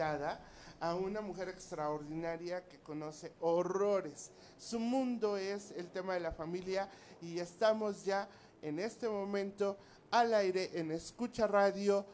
[0.00, 4.32] a una mujer extraordinaria que conoce horrores.
[4.58, 6.88] Su mundo es el tema de la familia
[7.22, 8.28] y estamos ya
[8.62, 9.76] en este momento
[10.10, 12.04] al aire en Escucha Radio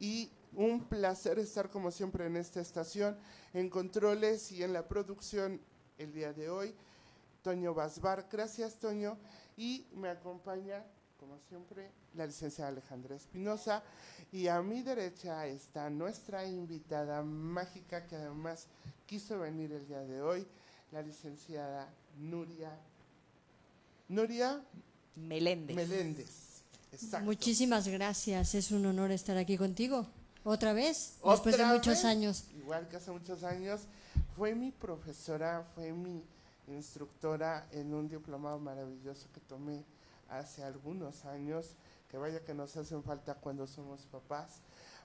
[0.00, 3.16] y un placer estar como siempre en esta estación,
[3.54, 5.60] en controles y en la producción
[5.98, 6.74] el día de hoy.
[7.42, 9.18] Toño Basbar, gracias Toño.
[9.56, 10.84] Y me acompaña,
[11.20, 13.82] como siempre, la licenciada Alejandra Espinosa.
[14.32, 18.66] Y a mi derecha está nuestra invitada mágica que además
[19.06, 20.46] quiso venir el día de hoy,
[20.90, 21.86] la licenciada
[22.18, 22.72] Nuria.
[24.08, 24.60] Nuria
[25.16, 25.76] Meléndez.
[25.76, 26.30] Meléndez.
[26.92, 27.26] Exacto.
[27.26, 30.06] Muchísimas gracias, es un honor estar aquí contigo.
[30.42, 31.18] ¿Otra vez?
[31.24, 32.04] Después de ¿Otra muchos vez?
[32.06, 32.44] años.
[32.56, 33.82] Igual que hace muchos años,
[34.36, 36.24] fue mi profesora, fue mi
[36.66, 39.84] instructora en un diplomado maravilloso que tomé
[40.30, 41.74] hace algunos años,
[42.08, 44.60] que vaya que nos hacen falta cuando somos papás,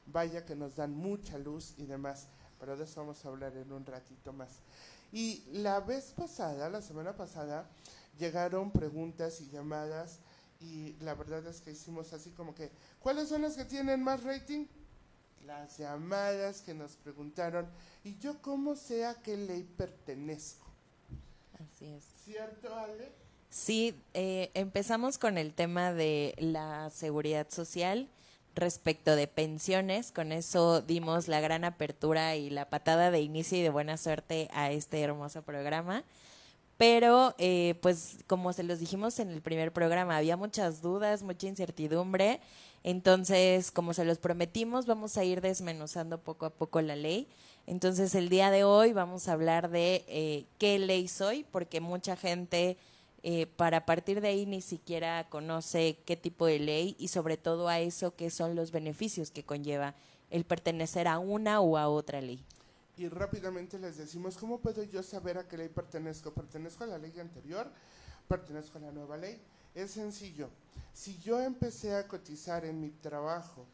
[0.08, 2.28] vaya que nos dan mucha luz y demás,
[2.60, 4.60] pero de eso vamos a hablar en un ratito más.
[5.12, 7.70] Y la vez pasada, la semana pasada,
[8.18, 10.20] llegaron preguntas y llamadas
[10.62, 14.24] y la verdad es que hicimos así como que, ¿cuáles son las que tienen más
[14.24, 14.66] rating?
[15.46, 17.68] Las llamadas que nos preguntaron,
[18.04, 20.66] ¿y yo cómo sé a qué ley pertenezco?
[21.60, 22.04] Así es.
[22.24, 23.25] ¿Cierto, Ale?
[23.50, 28.10] Sí, eh, empezamos con el tema de la seguridad social
[28.56, 30.12] respecto de pensiones.
[30.12, 34.50] Con eso dimos la gran apertura y la patada de inicio y de buena suerte
[34.54, 36.04] a este hermoso programa.
[36.78, 41.48] Pero, eh, pues, como se los dijimos en el primer programa, había muchas dudas, mucha
[41.48, 42.42] incertidumbre.
[42.84, 47.28] Entonces, como se los prometimos, vamos a ir desmenuzando poco a poco la ley.
[47.66, 52.18] Entonces, el día de hoy vamos a hablar de eh, qué ley soy, porque mucha
[52.18, 52.78] gente
[53.28, 57.68] eh, para partir de ahí ni siquiera conoce qué tipo de ley y sobre todo
[57.68, 59.96] a eso qué son los beneficios que conlleva
[60.30, 62.46] el pertenecer a una o a otra ley.
[62.98, 66.36] Y rápidamente les decimos, ¿cómo puedo yo saber a qué ley pertenezco?
[66.36, 67.68] ¿Pertenezco a la ley anterior?
[68.28, 69.42] ¿Pertenezco a la nueva ley?
[69.74, 70.52] Es sencillo.
[70.94, 73.66] Si yo empecé a cotizar en mi trabajo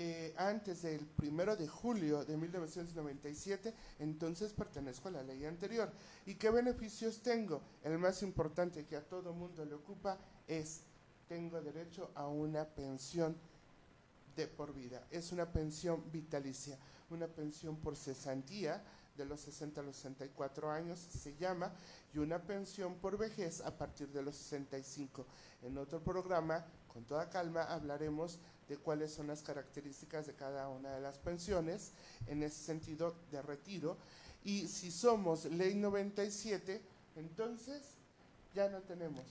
[0.00, 5.90] eh, antes del primero de julio de 1997, entonces pertenezco a la ley anterior.
[6.24, 7.60] ¿Y qué beneficios tengo?
[7.82, 10.16] El más importante que a todo mundo le ocupa
[10.46, 10.82] es,
[11.26, 13.36] tengo derecho a una pensión
[14.36, 15.04] de por vida.
[15.10, 16.78] Es una pensión vitalicia,
[17.10, 18.80] una pensión por cesantía
[19.16, 21.72] de los 60 a los 64 años se llama
[22.14, 25.26] y una pensión por vejez a partir de los 65.
[25.62, 30.92] En otro programa, con toda calma, hablaremos de cuáles son las características de cada una
[30.92, 31.92] de las pensiones
[32.26, 33.96] en ese sentido de retiro.
[34.44, 36.80] Y si somos ley 97,
[37.16, 37.82] entonces
[38.54, 39.24] ya no tenemos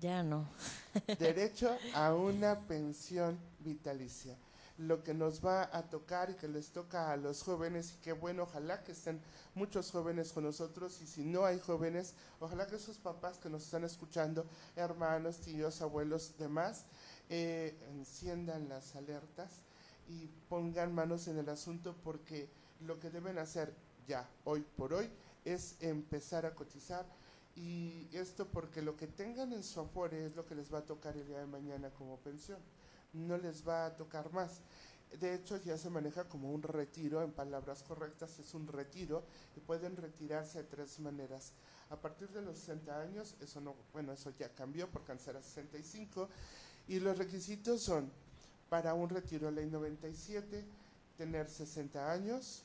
[0.00, 0.48] Ya no.
[1.18, 4.36] derecho a una pensión vitalicia.
[4.78, 8.12] Lo que nos va a tocar y que les toca a los jóvenes, y qué
[8.12, 9.20] bueno, ojalá que estén
[9.56, 13.64] muchos jóvenes con nosotros, y si no hay jóvenes, ojalá que esos papás que nos
[13.64, 14.46] están escuchando,
[14.76, 16.84] hermanos, tíos, abuelos, demás,
[17.28, 19.50] eh, enciendan las alertas
[20.08, 22.48] y pongan manos en el asunto porque
[22.80, 23.74] lo que deben hacer
[24.06, 25.10] ya, hoy por hoy,
[25.44, 27.06] es empezar a cotizar
[27.54, 30.86] y esto porque lo que tengan en su afore es lo que les va a
[30.86, 32.58] tocar el día de mañana como pensión.
[33.12, 34.60] No les va a tocar más.
[35.20, 39.24] De hecho, ya se maneja como un retiro, en palabras correctas, es un retiro
[39.56, 41.52] y pueden retirarse de tres maneras.
[41.90, 46.28] A partir de los 60 años, eso no, bueno, eso ya cambió por cancelar 65
[46.88, 48.10] y los requisitos son
[48.68, 50.64] para un retiro ley 97,
[51.16, 52.62] tener 60 años,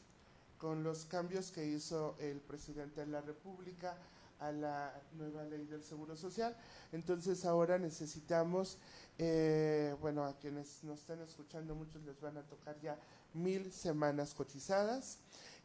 [0.58, 3.98] con los cambios que hizo el presidente de la República
[4.40, 6.56] a la nueva ley del Seguro Social.
[6.92, 8.78] Entonces ahora necesitamos,
[9.18, 12.98] eh, bueno, a quienes nos están escuchando, muchos les van a tocar ya
[13.34, 15.18] mil semanas cotizadas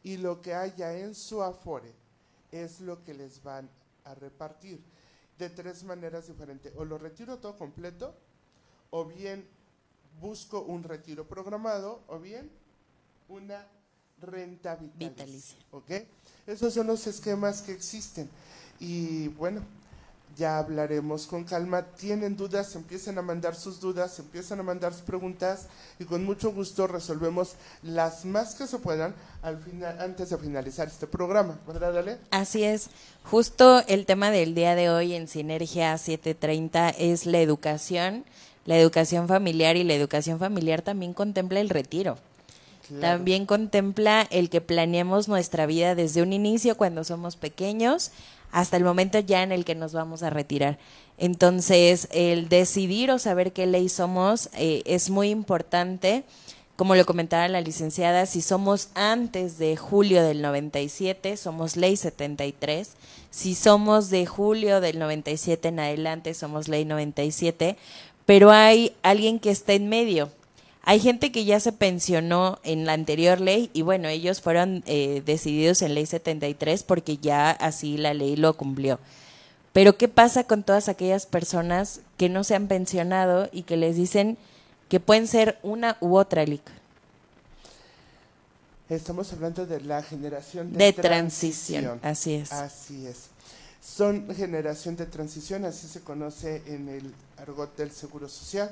[0.03, 1.93] y lo que haya en su afore
[2.51, 3.69] es lo que les van
[4.05, 4.81] a repartir
[5.37, 6.73] de tres maneras diferentes.
[6.75, 8.15] O lo retiro todo completo,
[8.89, 9.45] o bien
[10.21, 12.49] busco un retiro programado, o bien
[13.27, 13.65] una
[14.21, 15.57] renta vitalicia.
[16.45, 18.29] Esos son los esquemas que existen.
[18.79, 19.61] Y bueno,
[20.37, 21.83] ya hablaremos con calma.
[21.83, 25.67] Tienen dudas, empiecen a mandar sus dudas, empiezan a mandar sus preguntas
[25.99, 30.87] y con mucho gusto resolvemos las más que se puedan al final, antes de finalizar
[30.87, 31.59] este programa.
[31.67, 32.17] ¿Verdad, Ale?
[32.31, 32.89] Así es.
[33.23, 38.25] Justo el tema del día de hoy en Sinergia 730 es la educación,
[38.65, 42.17] la educación familiar y la educación familiar también contempla el retiro.
[42.87, 43.01] Claro.
[43.01, 48.11] También contempla el que planeemos nuestra vida desde un inicio cuando somos pequeños
[48.51, 50.79] hasta el momento ya en el que nos vamos a retirar.
[51.17, 56.23] Entonces, el decidir o saber qué ley somos eh, es muy importante
[56.79, 62.91] como lo comentaba la licenciada, si somos antes de julio del 97, somos ley 73.
[63.31, 67.75] Si somos de julio del 97 en adelante, somos ley 97.
[68.29, 70.29] Pero hay alguien que está en medio.
[70.83, 75.23] Hay gente que ya se pensionó en la anterior ley y bueno, ellos fueron eh,
[75.25, 78.99] decididos en ley 73 porque ya así la ley lo cumplió.
[79.73, 83.95] Pero ¿qué pasa con todas aquellas personas que no se han pensionado y que les
[83.95, 84.37] dicen
[84.89, 86.61] que pueden ser una u otra LIC?
[88.89, 91.99] Estamos hablando de la generación de, transición.
[92.03, 92.51] Así es.
[92.51, 93.29] Así es.
[93.81, 98.69] Son generación de transición, así se conoce en el argot del Seguro Social,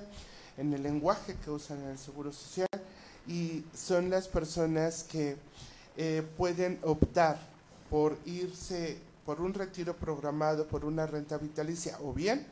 [0.57, 2.68] en el lenguaje que usan en el Seguro Social,
[3.27, 5.38] y son las personas que
[5.95, 7.39] eh, pueden optar
[7.89, 12.45] por irse por un retiro programado, por una renta vitalicia, o bien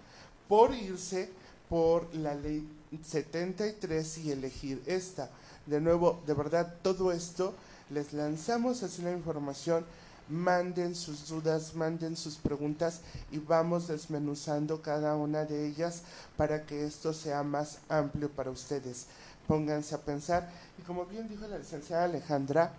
[0.48, 1.30] por irse
[1.70, 2.68] por la ley
[3.04, 5.30] 73 y elegir esta.
[5.66, 7.54] De nuevo, de verdad, todo esto
[7.90, 9.86] les lanzamos así la información.
[10.28, 13.02] Manden sus dudas, manden sus preguntas
[13.32, 16.02] y vamos desmenuzando cada una de ellas
[16.36, 19.06] para que esto sea más amplio para ustedes.
[19.48, 20.50] Pónganse a pensar.
[20.80, 22.74] Y como bien dijo la licenciada Alejandra,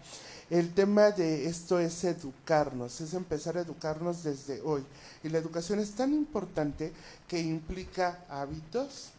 [0.51, 4.85] el tema de esto es educarnos, es empezar a educarnos desde hoy.
[5.23, 6.93] Y la educación es tan importante
[7.27, 9.11] que implica hábitos,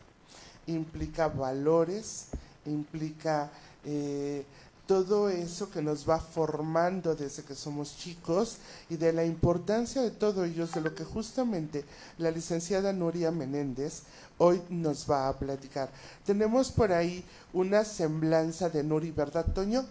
[0.67, 2.27] implica valores,
[2.65, 3.49] implica
[3.85, 4.45] eh,
[4.87, 8.57] todo eso que nos va formando desde que somos chicos
[8.89, 11.83] y de la importancia de todo ello, de lo que justamente
[12.17, 14.03] la licenciada Nuria Menéndez
[14.37, 15.89] hoy nos va a platicar.
[16.25, 17.23] Tenemos por ahí
[17.53, 19.85] una semblanza de Nuri, ¿verdad, Toño?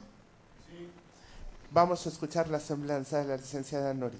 [1.70, 4.18] Vamos a escuchar la semblanza de la licenciada Nori.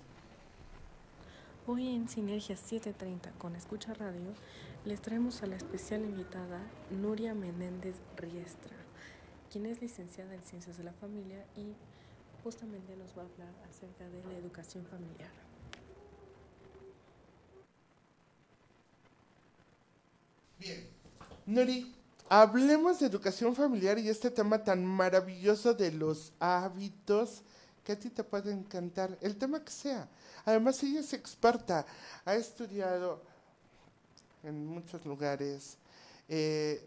[1.67, 4.35] Hoy en Sinergia 730 con Escucha Radio
[4.85, 8.76] les traemos a la especial invitada Nuria Menéndez Riestra,
[9.57, 11.73] quien es licenciada en Ciencias de la Familia y
[12.45, 15.31] justamente nos va a hablar acerca de la educación familiar.
[20.59, 20.87] Bien,
[21.47, 21.97] Nuri,
[22.29, 27.41] hablemos de educación familiar y este tema tan maravilloso de los hábitos
[27.83, 30.07] que a ti te puede encantar, el tema que sea.
[30.45, 31.87] Además, ella es experta,
[32.27, 33.23] ha estudiado
[34.43, 35.79] en muchos lugares,
[36.29, 36.87] eh,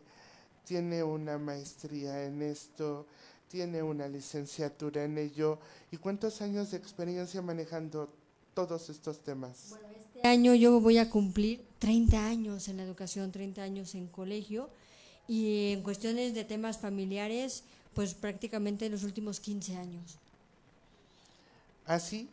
[0.70, 3.08] tiene una maestría en esto,
[3.50, 5.58] tiene una licenciatura en ello.
[5.92, 8.08] ¿Y cuántos años de experiencia manejando
[8.54, 9.70] todos estos temas?
[9.70, 14.06] Bueno, este año yo voy a cumplir 30 años en la educación, 30 años en
[14.06, 14.70] colegio
[15.28, 17.64] y en cuestiones de temas familiares,
[17.96, 20.20] pues prácticamente los últimos 15 años.
[21.88, 22.30] Así,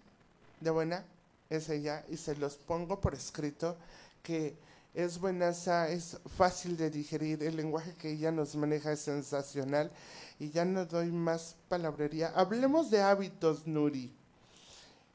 [0.61, 1.07] de buena,
[1.49, 3.79] es ella, y se los pongo por escrito,
[4.23, 4.53] que
[4.97, 9.93] es buenaza, es fácil de digerir, el lenguaje que ella nos maneja es sensacional,
[10.39, 12.33] y ya no doy más palabrería.
[12.35, 14.11] Hablemos de hábitos, Nuri.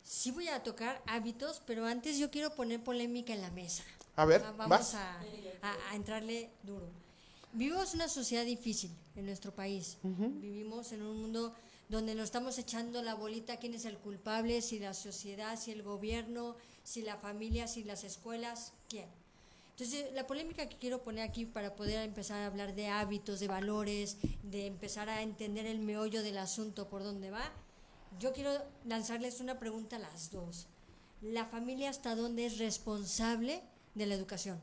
[0.04, 3.83] Sí voy a tocar hábitos, pero antes yo quiero poner polémica en la mesa.
[4.16, 5.19] A ver, vamos a,
[5.90, 6.88] a, entrarle duro.
[7.54, 9.97] Vivimos una sociedad difícil en nuestro país.
[10.04, 11.56] Vivimos en un mundo
[11.90, 15.81] donde nos estamos echando la bolita quién es el culpable, si la sociedad, si el
[15.81, 19.20] gobierno, si la familia, si las escuelas, quién.
[19.81, 23.47] Entonces, la polémica que quiero poner aquí para poder empezar a hablar de hábitos, de
[23.47, 27.52] valores, de empezar a entender el meollo del asunto por dónde va,
[28.19, 28.52] yo quiero
[28.85, 30.68] lanzarles una pregunta a las dos.
[31.23, 33.64] ¿La familia hasta dónde es responsable
[33.95, 34.61] de la educación?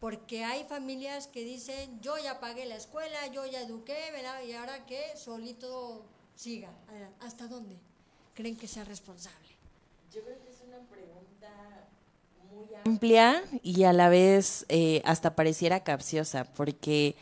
[0.00, 4.42] Porque hay familias que dicen, yo ya pagué la escuela, yo ya eduqué, ¿verdad?
[4.42, 6.72] Y ahora que solito siga.
[7.20, 7.76] ¿Hasta dónde
[8.32, 9.50] creen que sea responsable?
[10.10, 10.45] Yo creo que
[12.56, 17.14] muy amplia y a la vez eh, hasta pareciera capciosa, porque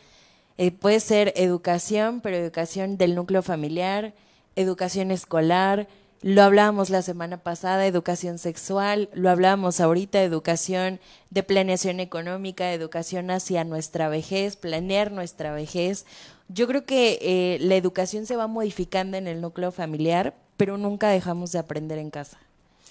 [0.57, 4.13] eh, puede ser educación, pero educación del núcleo familiar,
[4.55, 5.87] educación escolar,
[6.21, 10.99] lo hablábamos la semana pasada, educación sexual, lo hablábamos ahorita, educación
[11.29, 16.05] de planeación económica, educación hacia nuestra vejez, planear nuestra vejez.
[16.47, 21.09] Yo creo que eh, la educación se va modificando en el núcleo familiar, pero nunca
[21.09, 22.39] dejamos de aprender en casa.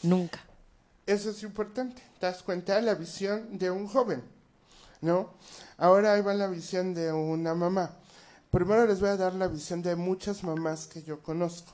[0.03, 0.45] Nunca.
[1.07, 2.03] Eso es importante.
[2.19, 4.23] Te das cuenta de la visión de un joven,
[5.01, 5.31] ¿no?
[5.77, 7.91] Ahora ahí va la visión de una mamá.
[8.51, 11.73] Primero les voy a dar la visión de muchas mamás que yo conozco,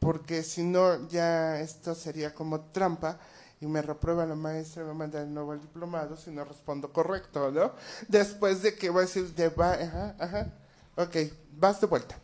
[0.00, 3.18] porque si no ya esto sería como trampa
[3.60, 6.92] y me reprueba la maestra y me manda de nuevo el diplomado si no respondo
[6.92, 7.72] correcto, ¿no?
[8.08, 10.52] Después de que voy a decir de va, ajá, ajá,
[10.96, 11.16] Ok,
[11.56, 12.18] vas de vuelta.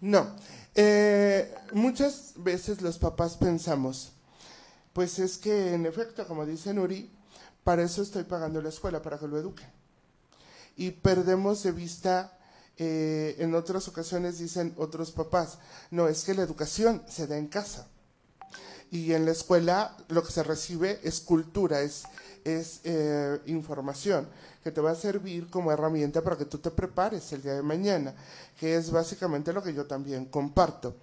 [0.00, 0.26] No,
[0.74, 4.12] eh, muchas veces los papás pensamos,
[4.96, 7.10] pues es que en efecto, como dice Nuri,
[7.62, 9.62] para eso estoy pagando la escuela, para que lo eduque.
[10.74, 12.38] Y perdemos de vista
[12.78, 15.58] eh, en otras ocasiones dicen otros papás,
[15.90, 17.88] no, es que la educación se da en casa.
[18.90, 22.04] Y en la escuela lo que se recibe es cultura, es,
[22.44, 24.26] es eh, información
[24.64, 27.62] que te va a servir como herramienta para que tú te prepares el día de
[27.62, 28.14] mañana,
[28.58, 30.96] que es básicamente lo que yo también comparto.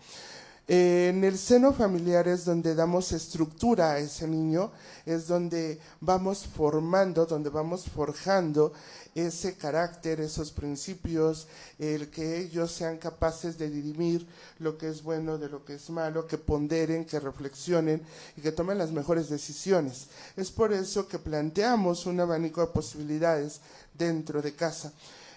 [0.65, 4.71] En el seno familiar es donde damos estructura a ese niño,
[5.05, 8.71] es donde vamos formando, donde vamos forjando
[9.13, 14.25] ese carácter, esos principios, el que ellos sean capaces de dirimir
[14.59, 18.01] lo que es bueno de lo que es malo, que ponderen, que reflexionen
[18.37, 20.07] y que tomen las mejores decisiones.
[20.37, 23.59] Es por eso que planteamos un abanico de posibilidades
[23.93, 24.93] dentro de casa.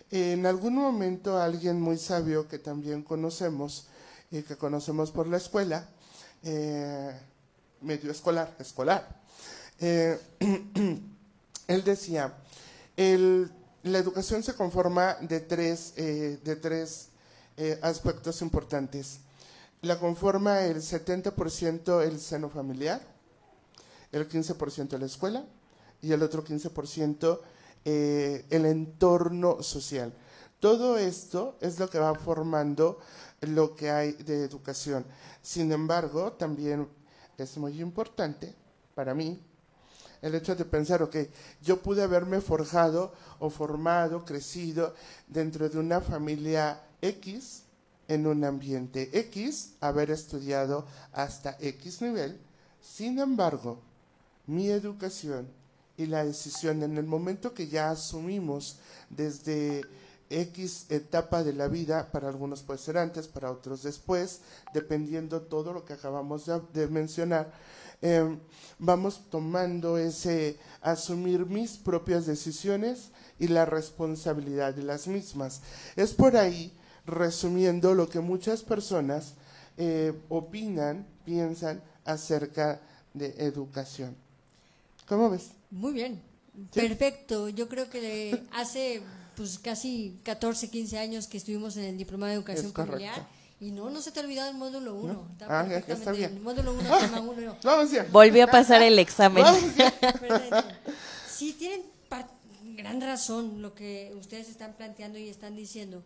[0.08, 3.88] En algún momento alguien muy sabio que también conocemos,
[4.30, 5.88] y que conocemos por la escuela,
[6.42, 7.18] eh,
[7.80, 9.20] medio escolar, escolar.
[9.78, 10.18] Eh,
[11.68, 12.34] él decía,
[12.96, 17.08] la educación se conforma de tres, eh, de tres
[17.80, 19.20] aspectos importantes.
[19.80, 23.00] La conforma el 70% el seno familiar,
[24.12, 25.44] el 15% la escuela
[26.02, 27.40] y el otro 15%
[27.84, 30.12] el entorno social.
[30.60, 32.98] Todo esto es lo que va formando
[33.40, 35.04] lo que hay de educación.
[35.42, 36.88] Sin embargo, también
[37.38, 38.54] es muy importante
[38.94, 39.40] para mí
[40.22, 41.16] el hecho de pensar, ok,
[41.62, 44.94] yo pude haberme forjado o formado, crecido
[45.28, 47.62] dentro de una familia X,
[48.08, 52.40] en un ambiente X, haber estudiado hasta X nivel.
[52.80, 53.80] Sin embargo,
[54.46, 55.48] mi educación
[55.96, 58.78] y la decisión en el momento que ya asumimos
[59.10, 59.82] desde
[60.30, 64.40] X etapa de la vida, para algunos puede ser antes, para otros después,
[64.74, 67.52] dependiendo todo lo que acabamos de, mencionar,
[68.02, 68.38] em,
[68.78, 75.62] vamos tomando ese asumir mis propias decisiones y la responsabilidad de las mismas.
[75.94, 76.72] Es por ahí,
[77.06, 79.34] resumiendo, lo que muchas personas
[79.76, 82.80] eh, opinan, piensan acerca
[83.14, 84.16] de educación.
[85.06, 85.50] ¿Cómo ves?
[85.70, 86.22] Muy bien,
[86.72, 87.48] perfecto.
[87.48, 89.02] Yo creo que hace
[89.36, 93.26] pues casi 14, 15 años que estuvimos en el Diplomado de Educación Familiar.
[93.60, 95.28] Y no, no se te ha olvidado el módulo 1.
[95.48, 96.34] Ah, está bien.
[96.34, 97.56] El módulo 1, tema 1.
[98.10, 99.44] Volvió a pasar el examen.
[101.28, 101.82] sí, tienen
[102.76, 106.02] gran razón lo que ustedes están planteando y están diciendo.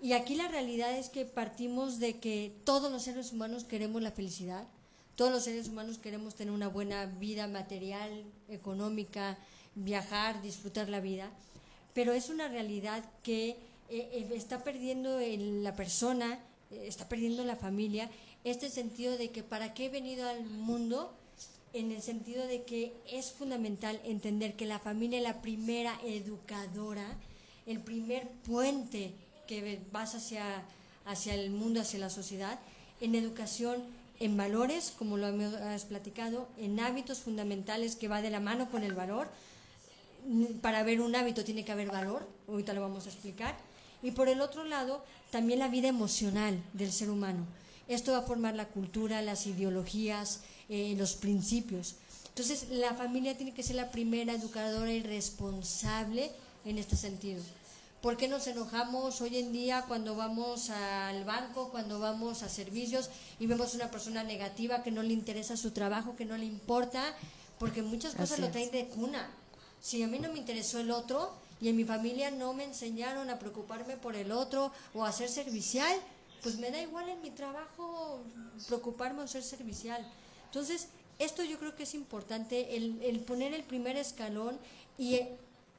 [0.00, 4.12] Y aquí la realidad es que partimos de que todos los seres humanos queremos la
[4.12, 4.66] felicidad,
[5.16, 9.38] todos los seres humanos queremos tener una buena vida material, económica,
[9.74, 11.30] viajar, disfrutar la vida
[11.94, 13.56] pero es una realidad que eh,
[13.90, 16.38] eh, está perdiendo la persona,
[16.70, 18.10] eh, está perdiendo la familia,
[18.44, 21.12] este sentido de que para qué he venido al mundo,
[21.74, 27.06] en el sentido de que es fundamental entender que la familia es la primera educadora,
[27.66, 29.12] el primer puente
[29.46, 30.64] que vas hacia,
[31.06, 32.58] hacia el mundo, hacia la sociedad,
[33.00, 33.82] en educación,
[34.20, 38.82] en valores, como lo has platicado, en hábitos fundamentales que va de la mano con
[38.82, 39.28] el valor,
[40.60, 43.56] para ver un hábito tiene que haber valor, ahorita lo vamos a explicar.
[44.02, 47.46] Y por el otro lado, también la vida emocional del ser humano.
[47.88, 51.96] Esto va a formar la cultura, las ideologías, eh, los principios.
[52.28, 56.30] Entonces, la familia tiene que ser la primera educadora y responsable
[56.64, 57.42] en este sentido.
[58.00, 63.10] ¿Por qué nos enojamos hoy en día cuando vamos al banco, cuando vamos a servicios
[63.38, 67.14] y vemos una persona negativa que no le interesa su trabajo, que no le importa?
[67.60, 69.30] Porque muchas cosas lo traen de cuna
[69.82, 73.28] si a mí no me interesó el otro y en mi familia no me enseñaron
[73.28, 75.94] a preocuparme por el otro o a ser servicial,
[76.42, 78.22] pues me da igual en mi trabajo
[78.68, 80.06] preocuparme o ser servicial.
[80.46, 84.58] Entonces, esto yo creo que es importante, el, poner el primer escalón
[84.98, 85.20] y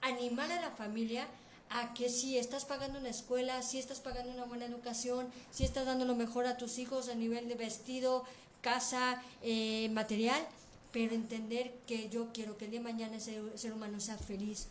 [0.02, 1.26] animar a la familia
[1.70, 5.86] a que si estás pagando una escuela, si estás pagando una buena educación, si estás
[5.86, 8.26] dando lo mejor a tus hijos a nivel de vestido,
[8.62, 10.46] casa, eh, material,
[10.94, 14.68] pero entender que yo quiero que el día de mañana ese ser humano sea feliz,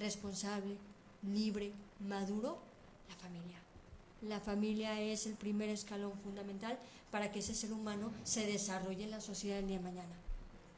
[0.00, 0.74] responsable,
[1.22, 2.58] libre, maduro,
[3.08, 3.58] la familia.
[4.22, 6.78] La familia es el primer escalón fundamental
[7.10, 10.16] para que ese ser humano se desarrolle en la sociedad el día de mañana.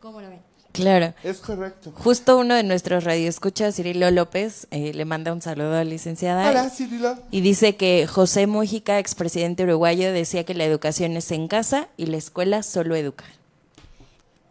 [0.00, 0.40] ¿Cómo la ven?
[0.72, 1.14] Claro.
[1.22, 1.92] Es correcto.
[1.96, 6.48] Justo uno de nuestros radioescuchas, Cirilo López, eh, le manda un saludo a la licenciada.
[6.48, 7.18] Hola, Cirilo.
[7.30, 12.06] Y dice que José Mujica, expresidente uruguayo, decía que la educación es en casa y
[12.06, 13.24] la escuela solo educa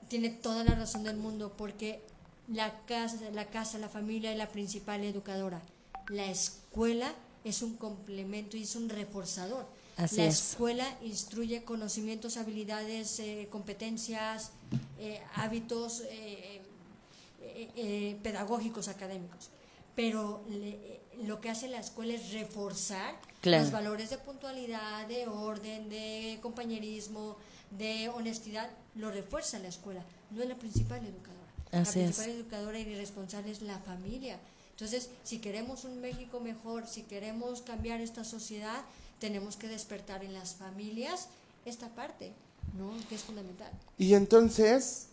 [0.07, 2.01] tiene toda la razón del mundo porque
[2.47, 5.61] la casa, la casa, la familia es la principal educadora.
[6.09, 9.65] La escuela es un complemento y es un reforzador.
[9.97, 14.51] la escuela instruye conocimientos, habilidades, eh, competencias,
[14.99, 16.61] eh, hábitos eh,
[18.23, 19.49] pedagógicos, académicos.
[19.95, 23.63] pero le- lo que hace la escuela es reforzar Claro.
[23.63, 27.37] los valores de puntualidad, de orden, de compañerismo,
[27.71, 31.37] de honestidad, lo refuerza la escuela, no es la principal educadora.
[31.71, 32.15] Así la es.
[32.15, 34.39] principal educadora y responsable es la familia.
[34.71, 38.81] Entonces, si queremos un México mejor, si queremos cambiar esta sociedad,
[39.19, 41.29] tenemos que despertar en las familias
[41.65, 42.31] esta parte,
[42.77, 42.91] ¿no?
[43.09, 43.71] Que es fundamental.
[43.97, 45.07] Y entonces,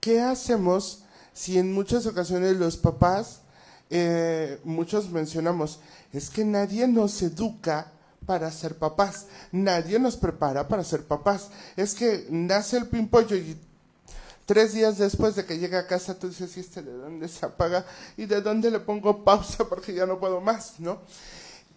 [0.00, 1.04] ¿qué hacemos
[1.38, 3.42] si en muchas ocasiones los papás,
[3.90, 5.78] eh, muchos mencionamos,
[6.12, 7.92] es que nadie nos educa
[8.26, 13.58] para ser papás, nadie nos prepara para ser papás, es que nace el pimpollo y
[14.48, 17.44] tres días después de que llega a casa tú dices, ¿y este de dónde se
[17.44, 17.84] apaga?
[18.16, 21.02] ¿Y de dónde le pongo pausa porque ya no puedo más, ¿no?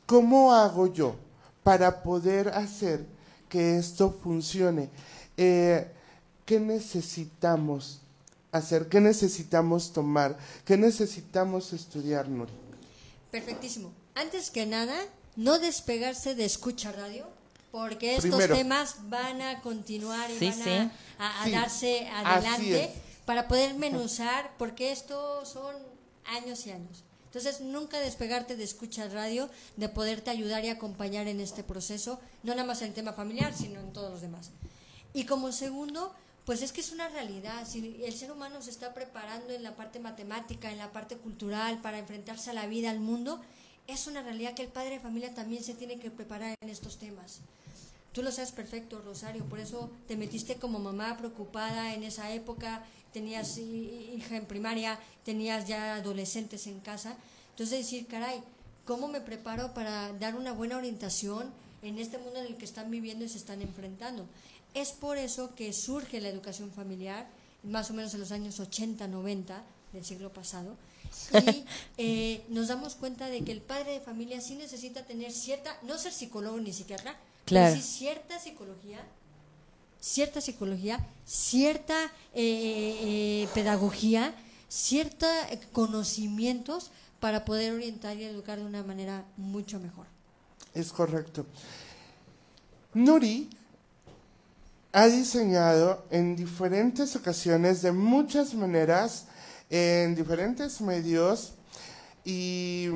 [0.06, 1.16] ¿Cómo hago yo
[1.64, 3.06] para poder hacer
[3.50, 4.90] que esto funcione?
[5.36, 5.92] Eh,
[6.46, 8.02] ¿Qué necesitamos
[8.54, 8.88] hacer?
[8.88, 10.38] ¿Qué necesitamos tomar?
[10.66, 12.54] ¿Qué necesitamos estudiar, Nuri?
[13.32, 13.92] Perfectísimo.
[14.16, 14.96] Antes que nada,
[15.42, 17.28] no despegarse de escucha radio,
[17.72, 18.56] porque estos Primero.
[18.56, 20.92] temas van a continuar y Sí, van a, sí.
[21.20, 22.92] a- a Sí, darse adelante
[23.26, 25.76] para poder menuzar, porque esto son
[26.26, 27.04] años y años.
[27.26, 32.54] Entonces, nunca despegarte de escucha radio, de poderte ayudar y acompañar en este proceso, no
[32.54, 34.50] nada más en el tema familiar, sino en todos los demás.
[35.14, 36.14] Y como segundo,
[36.46, 37.66] pues es que es una realidad.
[37.66, 41.80] Si el ser humano se está preparando en la parte matemática, en la parte cultural,
[41.82, 43.40] para enfrentarse a la vida, al mundo,
[43.88, 46.98] es una realidad que el padre de familia también se tiene que preparar en estos
[46.98, 47.40] temas.
[48.14, 52.84] Tú lo sabes perfecto, Rosario, por eso te metiste como mamá preocupada en esa época,
[53.14, 57.16] tenías hi- hija en primaria, tenías ya adolescentes en casa.
[57.52, 58.42] Entonces decir, caray,
[58.86, 61.50] ¿cómo me preparo para dar una buena orientación
[61.82, 64.26] en este mundo en el que están viviendo y se están enfrentando?
[64.74, 67.28] Es por eso que surge la educación familiar,
[67.64, 69.64] más o menos en los años 80, 90
[69.94, 70.76] del siglo pasado,
[71.48, 71.66] y
[71.98, 75.98] eh, nos damos cuenta de que el padre de familia sí necesita tener cierta, no
[75.98, 77.72] ser psicólogo ni psiquiatra, Claro.
[77.74, 79.00] pero sí cierta psicología,
[80.00, 84.34] cierta psicología, cierta eh, eh, pedagogía,
[84.68, 85.30] ciertos
[85.72, 90.06] conocimientos para poder orientar y educar de una manera mucho mejor.
[90.74, 91.46] Es correcto.
[92.94, 93.50] Nuri
[94.94, 99.26] ha diseñado en diferentes ocasiones, de muchas maneras,
[99.72, 101.54] en diferentes medios
[102.26, 102.90] y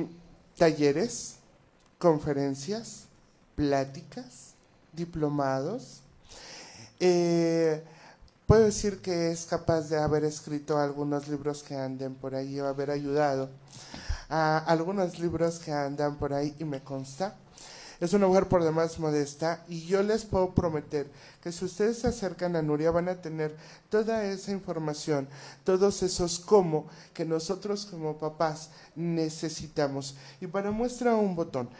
[0.58, 1.36] talleres,
[1.98, 3.06] conferencias,
[3.54, 4.52] pláticas,
[4.92, 6.02] diplomados.
[7.00, 7.82] Eh,
[8.46, 12.66] puedo decir que es capaz de haber escrito algunos libros que anden por ahí o
[12.66, 13.48] haber ayudado
[14.28, 17.36] a algunos libros que andan por ahí y me consta.
[18.00, 21.10] Es una mujer por demás modesta y yo les puedo prometer
[21.42, 23.56] que si ustedes se acercan a Nuria van a tener
[23.88, 25.28] toda esa información,
[25.64, 30.16] todos esos cómo que nosotros como papás necesitamos.
[30.40, 31.70] Y para muestra un botón,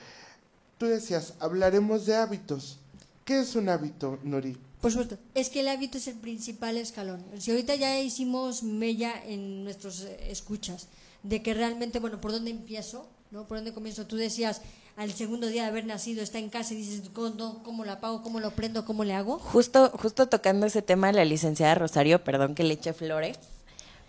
[0.78, 2.78] tú decías, hablaremos de hábitos.
[3.24, 4.56] ¿Qué es un hábito, Nuri?
[4.80, 7.24] Por supuesto, es que el hábito es el principal escalón.
[7.38, 10.88] Si ahorita ya hicimos mella en nuestros eh, escuchas,
[11.22, 13.08] de que realmente, bueno, ¿por dónde empiezo?
[13.32, 13.48] ¿No?
[13.48, 14.06] ¿Por dónde comienzo?
[14.06, 14.62] Tú decías,
[14.96, 18.22] al segundo día de haber nacido, está en casa y dices, ¿cómo, cómo lo apago?
[18.22, 18.84] ¿Cómo lo prendo?
[18.86, 19.38] ¿Cómo le hago?
[19.38, 23.38] Justo, justo tocando ese tema, la licenciada Rosario, perdón que le eche flores,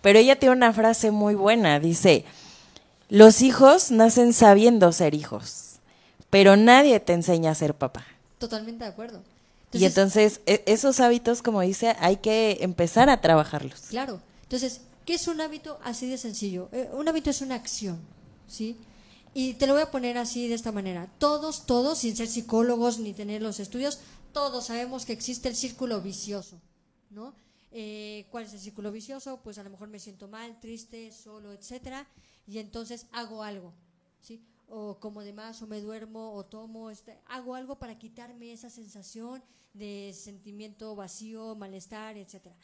[0.02, 1.82] pero ella tiene una frase muy buena.
[1.82, 2.23] Dice,
[3.10, 5.73] los hijos nacen sabiendo ser hijos,
[6.30, 8.06] pero nadie te enseña a ser papá.
[8.38, 9.21] Totalmente de acuerdo.
[9.73, 13.82] y entonces, e- esos hábitos, como dice, hay que empezar a trabajarlos.
[13.89, 14.21] Claro.
[14.43, 15.78] Entonces, ¿qué es un hábito?
[15.84, 16.69] Así de sencillo.
[16.71, 18.00] Eh, un hábito es una acción,
[18.47, 18.78] ¿sí?
[19.39, 21.13] Y te lo voy a poner así de esta manera.
[21.19, 24.00] Todos, todos, sin ser psicólogos ni tener los estudios,
[24.34, 26.60] todos sabemos que existe el círculo vicioso,
[27.12, 27.36] ¿no?
[27.69, 29.39] Eh, ¿Cuál es el círculo vicioso?
[29.43, 32.08] Pues a lo mejor me siento mal, triste, solo, etcétera,
[32.47, 33.76] y entonces hago algo,
[34.21, 34.41] ¿sí?
[34.69, 38.71] O como de más, o me duermo, o tomo, este, hago algo para quitarme esa
[38.71, 42.56] sensación de sentimiento vacío, malestar, etcétera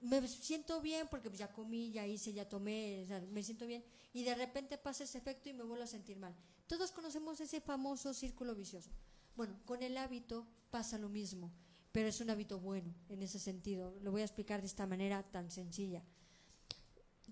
[0.00, 4.24] me siento bien porque pues, ya comí, ya hice, ya tomé, me siento bien y
[4.24, 6.34] de repente pasa ese efecto y me vuelvo a sentir mal.
[6.66, 8.90] Todos conocemos ese famoso círculo vicioso.
[9.36, 11.52] Bueno, con el hábito pasa lo mismo,
[11.92, 13.94] pero es un hábito bueno en ese sentido.
[14.02, 16.02] Lo voy a explicar de esta manera tan sencilla.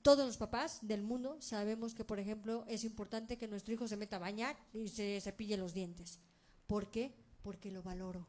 [0.02, 3.96] Todos los papás del mundo sabemos que, por ejemplo, es importante que nuestro hijo se
[3.96, 6.20] meta a bañar y se cepille los dientes.
[6.66, 7.14] ¿Por qué?
[7.42, 8.26] Porque lo valoro.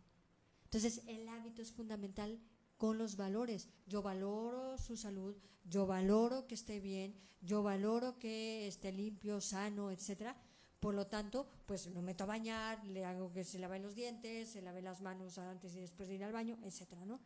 [0.64, 2.40] Entonces, el hábito es fundamental
[2.80, 3.68] con los valores.
[3.86, 9.92] Yo valoro su salud, yo valoro que esté bien, yo valoro que esté limpio, sano,
[9.92, 10.36] etcétera.
[10.80, 14.50] Por lo tanto, pues lo meto a bañar, le hago que se lave los dientes,
[14.50, 17.20] se lave las manos antes y después de ir al baño, etcétera, ¿no?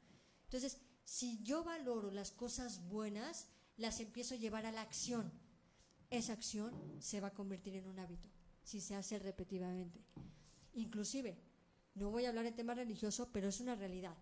[0.45, 5.31] Entonces, si yo valoro las cosas buenas, las empiezo a llevar a la acción.
[6.09, 8.27] esa acción se va a convertir en un hábito,
[8.63, 9.99] si se hace repetitivamente.
[10.73, 11.39] Inclusive,
[11.95, 14.15] no voy a hablar de tema religioso, pero es una realidad.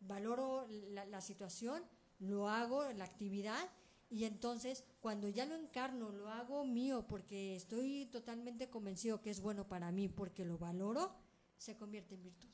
[0.00, 1.82] Valoro la, la situación,
[2.18, 3.70] lo hago, la actividad,
[4.10, 9.40] y entonces cuando ya lo encarno, lo hago mío porque estoy totalmente convencido que es
[9.40, 11.14] bueno para mí, porque lo valoro,
[11.56, 12.48] se convierte en virtud.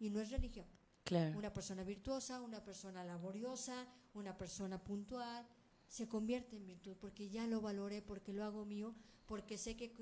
[0.00, 0.66] Y no es religión.
[1.04, 1.38] Claro.
[1.38, 5.46] Una persona virtuosa, una persona laboriosa, una persona puntual,
[5.86, 8.92] se convierte en virtud porque ya lo valoré, porque lo hago mío,
[9.26, 9.94] porque sé que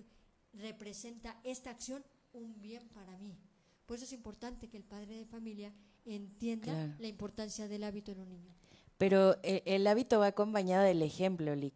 [0.55, 2.03] representa esta acción
[2.33, 3.39] un bien para mí.
[3.85, 5.75] Por eso es importante que el padre de familia
[6.07, 6.93] entienda Claro.
[6.99, 8.53] la importancia del hábito en un niño.
[8.99, 11.75] Pero eh, el hábito va acompañado del ejemplo, Lick.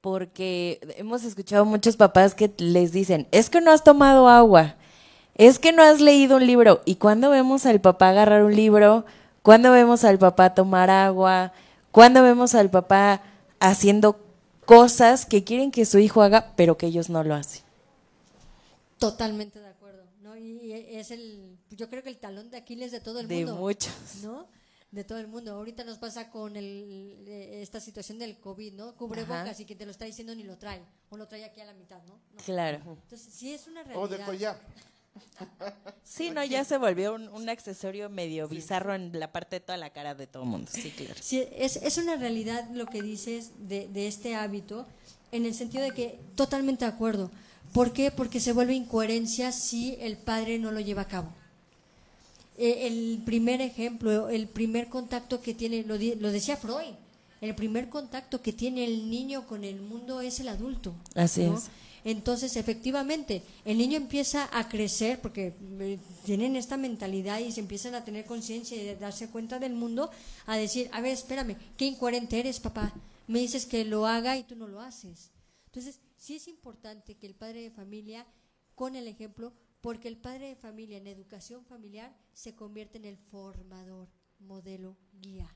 [0.00, 4.76] Porque hemos escuchado muchos papás que les dicen, es que no has tomado agua,
[5.34, 6.80] es que no has leído un libro.
[6.86, 9.04] ¿Y cuando vemos al papá agarrar un libro?
[9.42, 11.52] ¿Cuándo vemos al papá tomar agua?
[11.92, 13.22] ¿Cuándo vemos al papá
[13.58, 14.18] haciendo
[14.64, 17.62] cosas que quieren que su hijo haga, pero que ellos no lo hacen?
[18.98, 20.36] Totalmente de acuerdo, ¿no?
[20.36, 23.56] Y es el, yo creo que el talón de Aquiles de todo el De mundo.
[23.56, 23.92] muchos.
[24.22, 24.46] ¿no?
[24.90, 25.52] De todo el mundo.
[25.54, 28.96] Ahorita nos pasa con el, eh, esta situación del COVID, ¿no?
[28.96, 29.40] Cubre Ajá.
[29.42, 30.80] bocas y que te lo está diciendo ni lo trae.
[31.10, 32.14] O lo trae aquí a la mitad, ¿no?
[32.14, 32.42] No.
[32.44, 32.78] Claro.
[33.02, 34.18] Entonces, sí es una O realidad.
[34.18, 34.60] de collar.
[36.04, 39.76] Sí, no, ya se volvió un, un accesorio medio bizarro en la parte de toda
[39.78, 40.70] la cara de todo el mundo.
[40.72, 41.14] Sí, claro.
[41.20, 44.86] Sí, es, es una realidad lo que dices de, de este hábito,
[45.32, 47.30] en el sentido de que totalmente de acuerdo.
[47.72, 48.10] ¿Por qué?
[48.10, 51.32] Porque se vuelve incoherencia si el padre no lo lleva a cabo.
[52.62, 56.92] Eh, el primer ejemplo, el primer contacto que tiene, lo, lo decía Freud,
[57.40, 60.94] el primer contacto que tiene el niño con el mundo es el adulto.
[61.14, 61.56] Así ¿no?
[61.56, 61.70] es.
[62.04, 67.94] Entonces, efectivamente, el niño empieza a crecer porque eh, tienen esta mentalidad y se empiezan
[67.94, 70.10] a tener conciencia y de darse cuenta del mundo,
[70.44, 72.92] a decir, a ver, espérame, qué incoherente eres, papá.
[73.26, 75.30] Me dices que lo haga y tú no lo haces.
[75.64, 78.26] Entonces, sí es importante que el padre de familia,
[78.74, 83.16] con el ejemplo, porque el padre de familia en educación familiar se convierte en el
[83.16, 85.54] formador, modelo, guía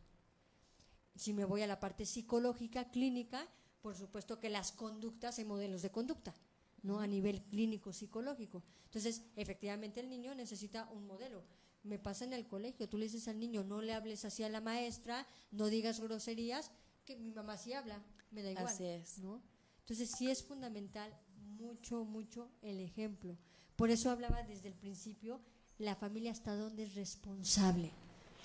[1.15, 3.49] si me voy a la parte psicológica, clínica,
[3.81, 6.35] por supuesto que las conductas hay modelos de conducta,
[6.83, 7.01] ¿no?
[7.01, 8.63] A nivel clínico psicológico.
[8.87, 11.45] Entonces, efectivamente el niño necesita un modelo.
[11.83, 14.49] Me pasa en el colegio, tú le dices al niño, no le hables así a
[14.49, 16.71] la maestra, no digas groserías,
[17.05, 19.19] que mi mamá sí habla, me da igual, Así es.
[19.19, 19.43] ¿no?
[19.81, 23.37] Entonces, sí es fundamental mucho, mucho el ejemplo.
[23.77, 25.41] Por eso hablaba desde el principio,
[25.79, 27.91] la familia hasta dónde es responsable,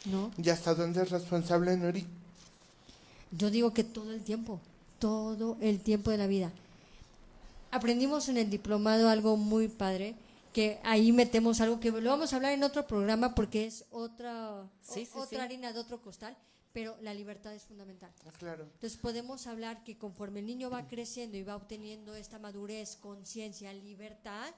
[0.05, 0.31] ¿no?
[0.37, 2.05] ¿Y hasta dónde es responsable Nuri?
[3.31, 4.59] Yo digo que todo el tiempo,
[4.97, 6.51] todo el tiempo de la vida.
[7.71, 10.15] Aprendimos en el diplomado algo muy padre,
[10.53, 14.63] que ahí metemos algo que lo vamos a hablar en otro programa porque es otra,
[14.81, 15.35] Sí, o- sí, otra sí.
[15.45, 16.35] harina de otro costal,
[16.73, 18.09] pero la libertad es fundamental.
[18.27, 18.63] Ah, claro.
[18.63, 23.71] Entonces podemos hablar que conforme el niño va creciendo y va obteniendo esta madurez, conciencia,
[23.73, 24.49] libertad,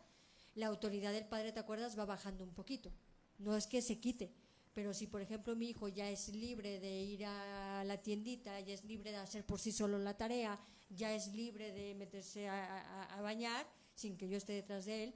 [0.56, 1.98] la autoridad del padre, ¿te acuerdas?
[1.98, 2.92] Va bajando un poquito.
[3.38, 4.32] No es que se quite,
[4.74, 8.74] pero si por ejemplo mi hijo ya es libre de ir a la tiendita, ya
[8.74, 10.60] es libre de hacer por sí solo la tarea,
[10.90, 15.06] ya es libre de meterse a, a- a bañar sin que yo esté detrás de
[15.06, 15.14] él,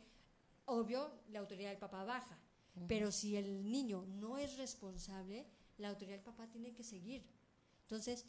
[0.65, 2.37] obvio, la autoridad del papá baja.
[2.87, 5.45] Pero si el niño no es responsable,
[5.77, 7.23] la autoridad del papá tiene que seguir.
[7.83, 8.25] Entonces,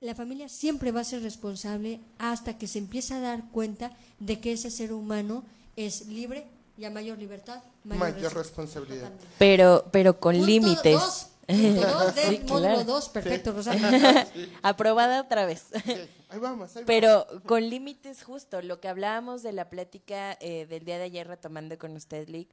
[0.00, 4.40] la familia siempre va a ser responsable hasta que se empieza a dar cuenta de
[4.40, 5.44] que ese ser humano
[5.76, 9.10] es libre y a mayor libertad, mayor, Mayor res- responsabilidad.
[9.38, 10.92] Pero, pero con Punto límites.
[11.00, 12.84] dos, punto dos del Sí, módulo claro.
[12.84, 13.86] 2, perfecto, Rosario.
[14.62, 15.64] Aprobada otra vez.
[15.84, 15.92] Sí,
[16.30, 20.84] Ahí vamos, ahí Pero con límites justo, lo que hablábamos de la plática eh, del
[20.84, 22.48] día de ayer retomando con usted, Lick,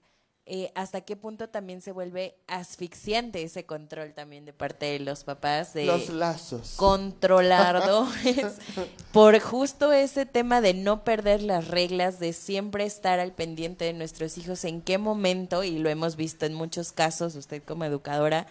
[0.47, 5.23] eh, hasta qué punto también se vuelve asfixiante ese control también de parte de los
[5.23, 6.73] papás de Los lazos.
[6.77, 8.57] controladores
[9.13, 13.93] por justo ese tema de no perder las reglas, de siempre estar al pendiente de
[13.93, 18.47] nuestros hijos, en qué momento, y lo hemos visto en muchos casos, usted como educadora,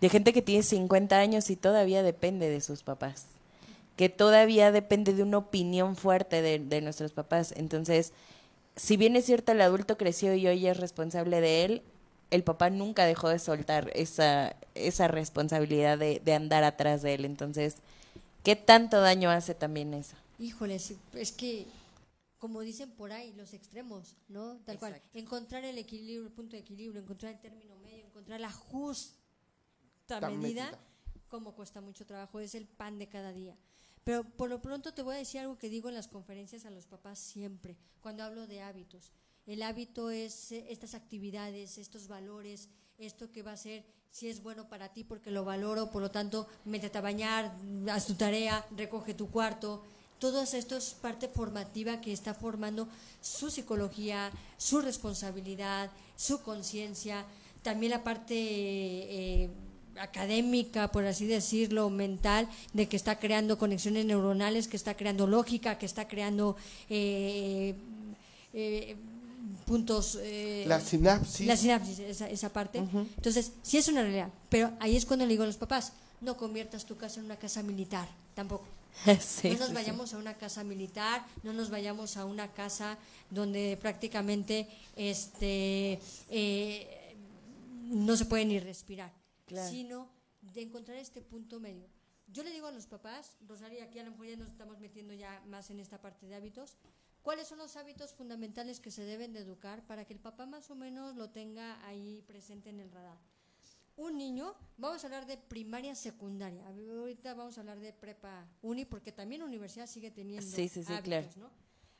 [0.00, 3.26] de gente que tiene 50 años y todavía depende de sus papás,
[3.96, 7.52] que todavía depende de una opinión fuerte de, de nuestros papás.
[7.56, 8.12] Entonces,
[8.76, 11.82] si bien es cierto, el adulto creció y hoy es responsable de él,
[12.30, 17.24] el papá nunca dejó de soltar esa, esa responsabilidad de, de andar atrás de él.
[17.24, 17.76] Entonces,
[18.42, 20.16] ¿qué tanto daño hace también eso?
[20.38, 21.66] Híjole, sí, es que,
[22.38, 24.56] como dicen por ahí, los extremos, ¿no?
[24.64, 25.00] Tal cual.
[25.12, 29.14] Encontrar el equilibrio, el punto de equilibrio, encontrar el término medio, encontrar la justa
[30.06, 30.78] Tan medida, medida.
[31.28, 33.54] como cuesta mucho trabajo, es el pan de cada día.
[34.04, 36.70] Pero por lo pronto te voy a decir algo que digo en las conferencias a
[36.70, 39.12] los papás siempre, cuando hablo de hábitos.
[39.46, 44.42] El hábito es eh, estas actividades, estos valores, esto que va a ser, si es
[44.42, 47.56] bueno para ti porque lo valoro, por lo tanto, métete a bañar,
[47.90, 49.82] haz tu tarea, recoge tu cuarto,
[50.18, 52.86] todo esto es parte formativa que está formando
[53.20, 57.24] su psicología, su responsabilidad, su conciencia,
[57.62, 59.50] también la parte eh,
[60.00, 65.78] académica, por así decirlo, mental, de que está creando conexiones neuronales, que está creando lógica,
[65.78, 66.56] que está creando
[66.88, 67.74] eh,
[68.52, 68.96] eh,
[69.66, 70.18] puntos...
[70.66, 71.46] la sinapsis.
[71.46, 72.78] La sinapsis, esa, esa parte.
[72.78, 76.36] Entonces, sí es una realidad, pero ahí es cuando le digo a los papás, no
[76.36, 78.64] conviertas tu casa en una casa militar, tampoco.
[79.06, 82.98] no nos vayamos a una casa militar, no nos vayamos a una casa
[83.30, 85.98] donde prácticamente este
[86.30, 87.16] eh,
[87.84, 89.10] no se puede ni respirar,
[89.54, 90.10] sino
[90.40, 91.88] de encontrar este punto medio.
[92.28, 95.12] Yo le digo a los papás, Rosario, aquí a lo mejor ya nos estamos metiendo
[95.12, 96.78] ya más en esta parte de hábitos,
[97.22, 100.70] ¿cuáles son los hábitos fundamentales que se deben de educar para que el papá más
[100.70, 103.18] o menos lo tenga ahí presente en el radar?
[103.96, 106.66] un niño, vamos a hablar de primaria, secundaria.
[106.66, 110.92] Ahorita vamos a hablar de prepa, uni, porque también universidad sigue teniendo sí, sí, sí,
[111.02, 111.28] claro.
[111.36, 111.50] ¿no?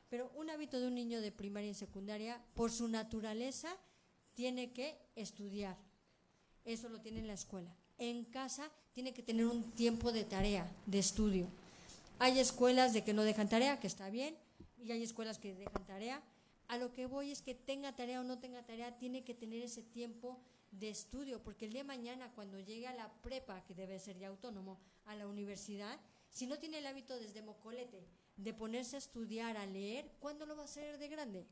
[0.09, 3.69] Pero un hábito de un niño de primaria y secundaria, por su naturaleza,
[4.35, 5.77] tiene que estudiar.
[6.65, 7.75] Eso lo tiene en la escuela.
[7.99, 11.49] En casa tiene que tener un tiempo de tarea, de estudio.
[12.19, 14.37] Hay escuelas de que no dejan tarea, que está bien,
[14.79, 16.23] y hay escuelas que dejan tarea.
[16.69, 19.63] A lo que voy es que tenga tarea o no tenga tarea, tiene que tener
[19.63, 20.39] ese tiempo
[20.71, 24.19] de estudio, porque el día de mañana cuando llegue a la prepa, que debe ser
[24.19, 25.99] ya autónomo, a la universidad,
[26.31, 30.57] si no tiene el hábito desde mocolete de ponerse a estudiar, a leer, ¿cuándo lo
[30.57, 31.47] va a hacer de grande?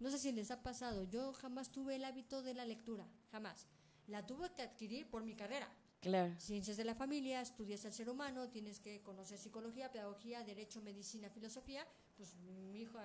[0.00, 3.66] No sé si les ha pasado, yo jamás tuve el hábito de la lectura, jamás.
[4.08, 5.68] La tuve que adquirir por mi carrera.
[6.00, 6.34] Claro.
[6.38, 11.28] Ciencias de la familia, estudias el ser humano, tienes que conocer psicología, pedagogía, derecho, medicina,
[11.30, 12.98] filosofía, pues mi hijo,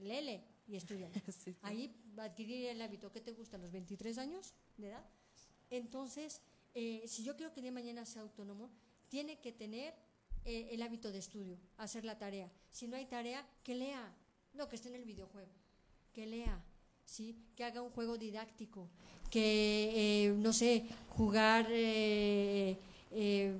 [0.00, 1.10] lele y estudia.
[1.62, 3.10] Ahí adquirir el hábito.
[3.10, 3.58] ¿Qué te gusta?
[3.58, 5.04] ¿Los 23 años de edad?
[5.70, 6.40] Entonces,
[6.74, 8.70] eh, si yo quiero que de mañana sea autónomo,
[9.08, 9.94] tiene que tener
[10.44, 12.50] eh, el hábito de estudio, hacer la tarea.
[12.70, 14.14] Si no hay tarea, que lea.
[14.52, 15.50] No, que esté en el videojuego.
[16.12, 16.62] Que lea.
[17.04, 17.36] ¿Sí?
[17.56, 18.88] Que haga un juego didáctico,
[19.30, 20.86] que, eh, no sé,
[21.16, 22.78] jugar eh,
[23.10, 23.56] eh,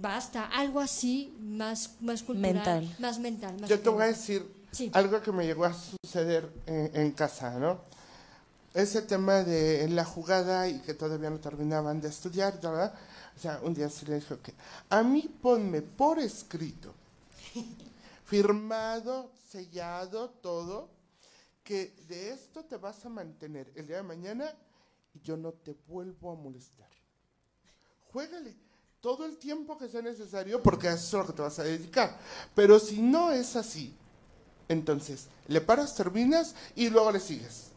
[0.00, 2.96] basta, algo así más, más cultural, mental.
[2.98, 3.64] más mental.
[3.66, 4.46] Yo te voy a decir
[4.92, 7.78] algo que me llegó a suceder en, casa, ¿no?
[8.72, 12.92] Ese tema de la jugada y que todavía no terminaban de estudiar, ¿verdad?
[13.36, 14.52] O sea, un día se le dijo que
[14.90, 16.92] a mí ponme por escrito,
[18.24, 20.88] firmado, sellado, todo,
[21.64, 24.54] que de esto te vas a mantener el día de mañana
[25.14, 26.90] y yo no te vuelvo a molestar.
[28.12, 28.54] Juégale
[29.00, 32.18] todo el tiempo que sea necesario porque eso es lo que te vas a dedicar.
[32.54, 33.96] Pero si no es así,
[34.68, 37.68] entonces le paras, terminas y luego le sigues.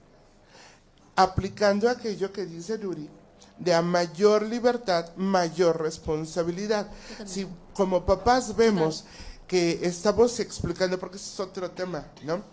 [1.15, 3.10] Aplicando aquello que dice Luri,
[3.58, 6.91] de a mayor libertad, mayor responsabilidad.
[7.26, 9.06] Si como papás vemos
[9.47, 12.43] que estamos explicando, porque ese es otro tema, ¿no?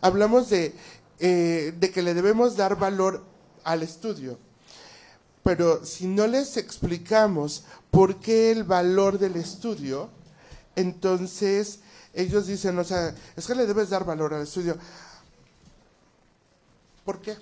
[0.00, 0.74] Hablamos de,
[1.18, 3.24] eh, de que le debemos dar valor
[3.64, 4.38] al estudio,
[5.42, 10.10] pero si no les explicamos por qué el valor del estudio,
[10.76, 11.80] entonces
[12.12, 14.76] ellos dicen, o sea, es que le debes dar valor al estudio.
[17.04, 17.36] ¿Por qué?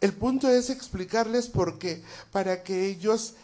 [0.00, 3.34] El punto es explicarles por qué, para que ellos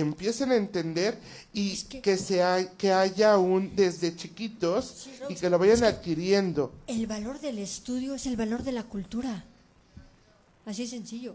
[0.00, 1.18] empiecen a entender
[1.52, 6.72] y que, sea, que haya un desde chiquitos y que lo vayan adquiriendo.
[6.86, 9.44] El valor del estudio es el valor de la cultura.
[10.66, 11.34] Así es sencillo.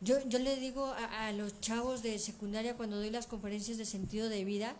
[0.00, 4.28] Yo, yo le digo a, los chavos de secundaria cuando doy las conferencias de sentido
[4.28, 4.76] de vida,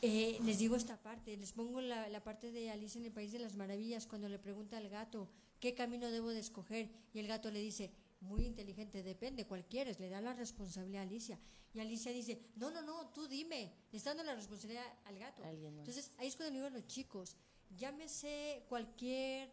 [0.00, 3.32] eh, les digo esta parte, les pongo la, la parte de Alicia en el País
[3.32, 5.28] de las Maravillas cuando le pregunta al gato,
[5.60, 6.88] ¿qué camino debo de escoger?
[7.12, 11.06] Y el gato le dice, muy inteligente, depende, cuál quieres, le da la responsabilidad a
[11.06, 11.38] Alicia.
[11.72, 15.44] Y Alicia dice, no, no, no, tú dime, le está dando la responsabilidad al gato.
[15.44, 17.36] Entonces, ahí es cuando digo a los chicos,
[17.76, 19.52] llámese cualquier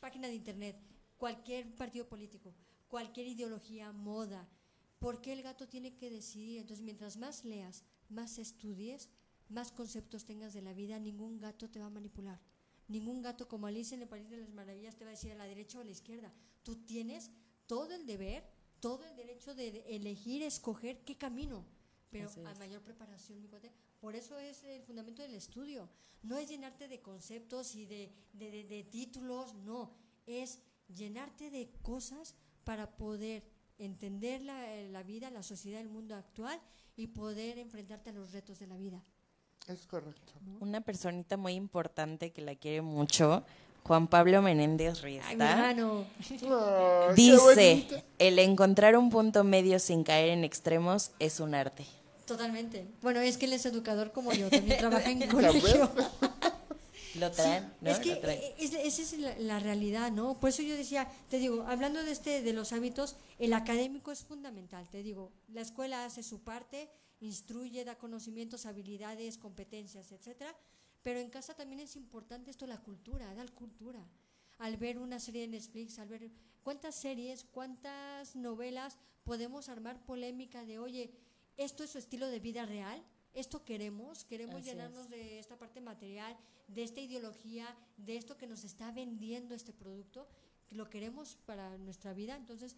[0.00, 0.76] página de internet,
[1.16, 2.54] cualquier partido político,
[2.88, 4.48] cualquier ideología, moda,
[4.98, 6.60] ¿por qué el gato tiene que decidir?
[6.60, 9.08] Entonces, mientras más leas, más estudies,
[9.48, 12.40] más conceptos tengas de la vida, ningún gato te va a manipular.
[12.88, 15.36] Ningún gato como Alicia en el País de las Maravillas te va a decir a
[15.36, 16.32] la derecha o a la izquierda.
[16.62, 17.30] Tú tienes
[17.66, 21.64] todo el deber todo el derecho de elegir, escoger qué camino,
[22.10, 23.48] pero a mayor preparación, mi
[24.00, 25.88] Por eso es el fundamento del estudio.
[26.22, 29.92] No es llenarte de conceptos y de, de, títulos, no.
[30.26, 33.44] Es llenarte de cosas para poder
[33.78, 36.60] entender la, la, vida, la sociedad, el mundo actual
[36.96, 39.02] y poder enfrentarte a los retos de la vida.
[39.66, 40.34] Es correcto.
[40.60, 43.44] Una personita muy importante que la quiere mucho
[43.86, 45.72] Juan Pablo Menéndez Riesta,
[47.14, 51.86] dice, el encontrar un punto medio sin caer en extremos es un arte.
[52.26, 52.84] Totalmente.
[53.02, 55.90] Bueno, es que él es educador como yo, también trabaja en colegio.
[57.14, 57.90] Lo traen, ¿no?
[57.90, 58.40] Es que Lo traen.
[58.42, 60.38] eh, es- esa es la, la realidad, ¿no?
[60.38, 64.24] Por eso yo decía, te digo, hablando de este de los hábitos, el académico es
[64.24, 70.54] fundamental, te digo, la escuela hace su parte, instruye, da conocimientos, habilidades, competencias, etcétera,
[71.06, 74.04] pero en casa también es importante esto la cultura, dar cultura.
[74.58, 76.32] Al ver una serie de Netflix, al ver
[76.64, 81.12] cuántas series, cuántas novelas podemos armar polémica de, oye,
[81.56, 83.00] esto es su estilo de vida real,
[83.34, 84.74] esto queremos, queremos Así es.
[84.74, 89.72] llenarnos de esta parte material, de esta ideología, de esto que nos está vendiendo este
[89.72, 90.26] producto,
[90.66, 92.34] que lo queremos para nuestra vida.
[92.34, 92.74] Entonces,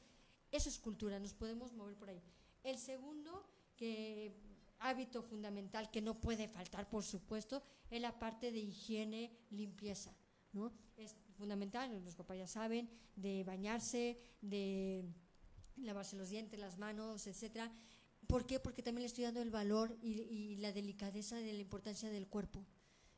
[0.53, 2.21] eso es cultura, nos podemos mover por ahí.
[2.63, 4.37] El segundo, que
[4.81, 10.15] hábito fundamental que no puede faltar, por supuesto, es la parte de higiene, limpieza,
[10.53, 10.73] ¿no?
[10.97, 15.05] Es fundamental, los papás ya saben, de bañarse, de
[15.77, 17.73] lavarse los dientes, las manos, etcétera.
[18.27, 18.61] ¿Por qué?
[18.61, 22.29] Porque también le estoy dando el valor y, y la delicadeza de la importancia del
[22.29, 22.67] cuerpo,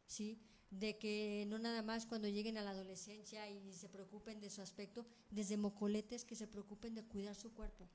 [0.07, 0.40] ¿sí?
[0.70, 4.62] De que no nada más cuando lleguen a la adolescencia y se preocupen de su
[4.62, 7.88] aspecto, desde mocoletes que se preocupen de cuidar su cuerpo.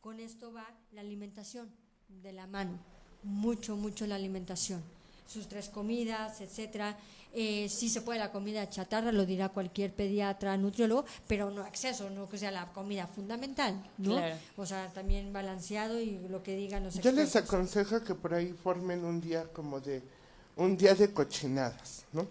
[0.00, 1.70] Con esto va la alimentación
[2.08, 2.78] de la mano,
[3.22, 4.82] mucho, mucho la alimentación.
[5.26, 6.96] Sus tres comidas, etcétera.
[7.32, 12.10] Eh, sí se puede la comida chatarra, lo dirá cualquier pediatra, nutriólogo, pero no exceso,
[12.10, 14.16] no que sea la comida fundamental, ¿no?
[14.16, 14.34] Claro.
[14.56, 18.52] O sea, también balanceado y lo que digan los Yo les aconsejo que por ahí
[18.52, 20.02] formen un día como de
[20.56, 22.26] un día de cochinadas, ¿no?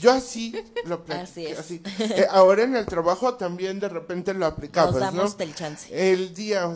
[0.00, 0.54] Yo así
[0.86, 1.58] lo Así platiqué, es.
[1.58, 1.82] así.
[1.98, 5.44] Eh, ahora en el trabajo también de repente lo aplicamos, Nos damos ¿no?
[5.44, 6.10] el chance.
[6.12, 6.74] El día,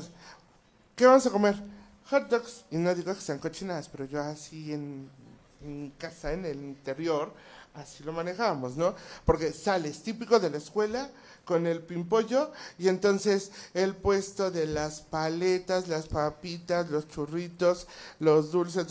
[0.96, 1.54] ¿qué vamos a comer?
[2.10, 2.64] Hot dogs.
[2.70, 5.10] Y no digo que sean cochinadas, pero yo así en,
[5.98, 7.32] casa, en el interior,
[7.74, 8.94] así lo manejábamos, ¿no?
[9.24, 11.10] Porque sales típico de la escuela
[11.44, 17.86] con el pimpollo y entonces el puesto de las paletas, las papitas, los churritos,
[18.20, 18.86] los dulces,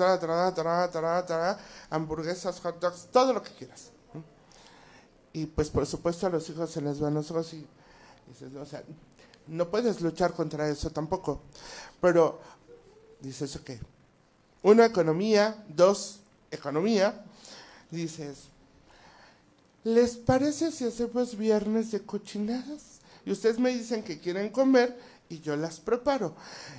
[1.90, 3.92] hamburguesas, hot dogs, todo lo que quieras.
[5.34, 7.66] Y pues por supuesto a los hijos se les van los ojos y
[8.28, 8.84] dices, o sea,
[9.48, 11.42] no puedes luchar contra eso tampoco.
[12.02, 12.40] Pero
[13.20, 13.72] dices, ok,
[14.64, 16.20] uno, economía, dos,
[16.52, 17.24] economía,
[17.92, 18.50] dices,
[19.84, 23.00] ¿les parece si hacemos viernes de cochinadas?
[23.26, 24.98] Y ustedes me dicen que quieren comer
[25.30, 26.36] y yo las preparo.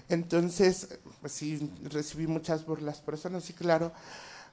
[0.08, 0.88] Entonces,
[1.20, 3.92] pues sí, recibí muchas burlas por eso, no, sí, claro.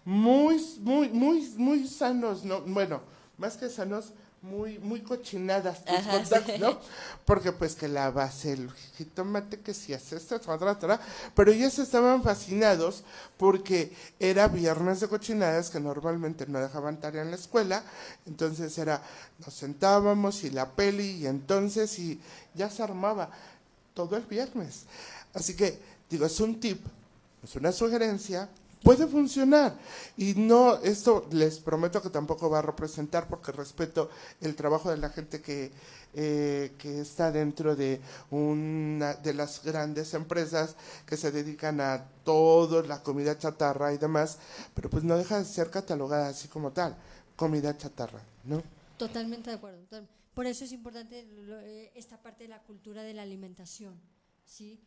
[0.04, 2.62] Muy, muy, muy, muy sanos, ¿no?
[2.62, 3.02] Bueno,
[3.38, 4.12] más que sanos,
[4.46, 6.54] muy, muy cochinadas tus Ajá, hot dogs, sí.
[6.60, 6.80] ¿no?
[7.26, 11.00] Porque pues que la base, el jitomate, que si hace esto, tra, tra,
[11.36, 13.04] pero ellos estaban fascinados
[13.38, 17.84] porque era viernes de cochinadas que normalmente no dejaban tarea en la escuela,
[18.26, 19.02] entonces era,
[19.44, 22.22] nos sentábamos y la peli y entonces y
[22.54, 23.30] ya se armaba
[23.94, 24.84] todo el viernes.
[25.34, 25.80] Así que,
[26.10, 26.86] digo, es un tip,
[27.44, 28.48] es una sugerencia,
[28.86, 29.76] puede funcionar.
[30.16, 34.98] Y no, esto les prometo que tampoco va a representar porque respeto el trabajo de
[34.98, 35.72] la gente que,
[36.14, 40.76] eh, que está dentro de una de las grandes empresas
[41.08, 44.38] que se dedican a todo, la comida chatarra y demás,
[44.76, 46.96] pero pues no deja de ser catalogada así como tal,
[47.36, 48.62] comida chatarra, ¿no?
[48.98, 49.80] Totalmente de acuerdo.
[50.36, 54.00] Por eso es importante eh, esta parte de la cultura de la alimentación,
[54.46, 54.80] ¿sí?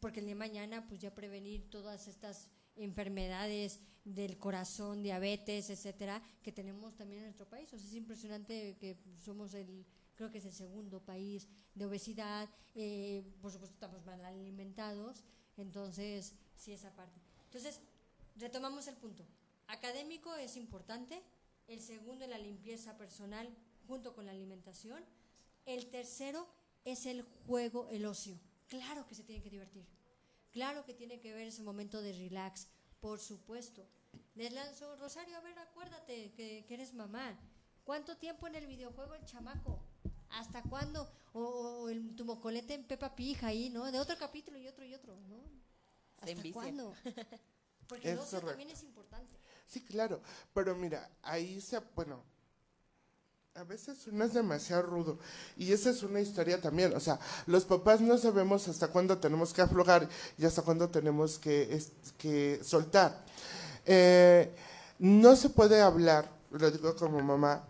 [0.00, 6.52] Porque el de mañana, pues ya prevenir todas estas enfermedades del corazón, diabetes, etcétera, que
[6.52, 7.72] tenemos también en nuestro país.
[7.72, 12.48] O sea, es impresionante que somos el, creo que es el segundo país de obesidad,
[12.74, 15.24] eh, por supuesto estamos mal alimentados,
[15.56, 17.20] entonces, sí, esa parte.
[17.46, 17.80] Entonces,
[18.36, 19.24] retomamos el punto.
[19.68, 21.22] Académico es importante,
[21.66, 23.48] el segundo es la limpieza personal
[23.86, 25.02] junto con la alimentación,
[25.64, 26.46] el tercero
[26.84, 28.38] es el juego, el ocio.
[28.68, 29.86] Claro que se tiene que divertir,
[30.54, 32.68] claro que tiene que ver ese momento de relax,
[33.00, 33.86] por supuesto.
[34.34, 37.36] Les lanzo, Rosario, a ver, acuérdate que, que eres mamá.
[37.84, 39.78] ¿Cuánto tiempo en el videojuego el chamaco?
[40.30, 41.12] ¿Hasta cuándo?
[41.34, 43.90] O, o el, tu mocolete en Pepa Pija ahí, ¿no?
[43.92, 45.36] De otro capítulo y otro y otro, ¿no?
[46.20, 46.94] ¿Hasta cuándo?
[47.88, 48.48] Porque el Es ocio correcto.
[48.48, 49.36] también es importante.
[49.66, 50.22] Sí, claro,
[50.54, 52.24] pero mira, ahí se, bueno,
[53.56, 55.16] a veces uno es demasiado rudo
[55.56, 59.52] y esa es una historia también, o sea, los papás no sabemos hasta cuándo tenemos
[59.52, 63.24] que aflojar y hasta cuándo tenemos que, soltar.
[63.86, 64.50] Eh,
[64.98, 67.62] no se puede hablar, lo digo como mamá,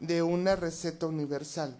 [0.00, 1.76] de una receta universal.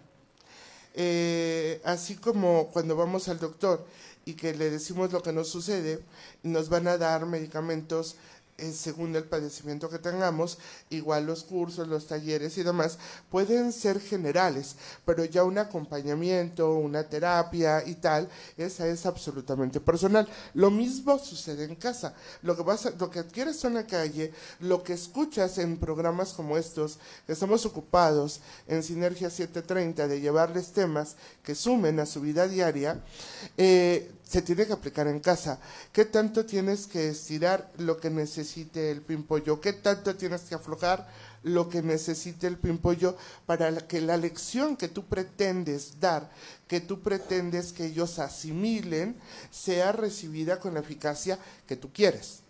[0.93, 3.85] Eh, así como cuando vamos al doctor
[4.23, 6.01] y que le decimos lo que nos sucede,
[6.43, 8.15] nos van a dar medicamentos
[8.57, 10.57] eh, según el padecimiento que tengamos,
[10.89, 12.97] igual los cursos, los talleres y demás
[13.29, 20.27] pueden ser generales, pero ya un acompañamiento, una terapia y tal, esa es absolutamente personal.
[20.53, 22.13] Lo mismo sucede en casa.
[22.41, 26.57] Lo que vas lo que adquieres en la calle, lo que escuchas en programas como
[26.57, 33.01] estos, estamos ocupados en Sinergia 730 de llevarles temas que sumen a su vida diaria,
[33.57, 35.59] eh, se tiene que aplicar en casa.
[35.93, 39.61] ¿Qué tanto tienes que estirar lo que necesite el pimpollo?
[39.61, 41.07] ¿Qué tanto tienes que aflojar
[41.43, 43.15] lo que necesite el pimpollo
[43.45, 46.31] para que la lección que tú pretendes dar,
[46.67, 49.15] que tú pretendes que ellos asimilen,
[49.51, 52.44] sea recibida con la eficacia que tú quieres?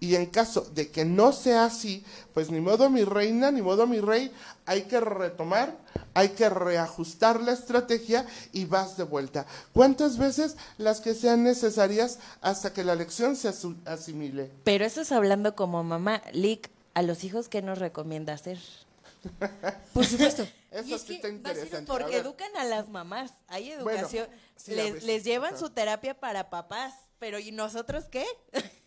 [0.00, 3.86] Y en caso de que no sea así, pues ni modo mi reina, ni modo
[3.86, 4.32] mi rey,
[4.64, 5.76] hay que retomar,
[6.14, 9.46] hay que reajustar la estrategia y vas de vuelta.
[9.72, 13.52] ¿Cuántas veces las que sean necesarias hasta que la lección se
[13.86, 14.52] asimile?
[14.62, 16.22] Pero eso es hablando como mamá.
[16.32, 18.58] Lick, a los hijos, ¿qué nos recomienda hacer?
[19.92, 20.46] Por supuesto.
[20.70, 21.90] Eso sí está interesante.
[21.90, 23.32] Porque educan a las mamás.
[23.48, 24.28] Hay educación.
[24.66, 26.94] les, les, llevan su terapia para papás.
[27.18, 28.24] Pero ¿y nosotros qué?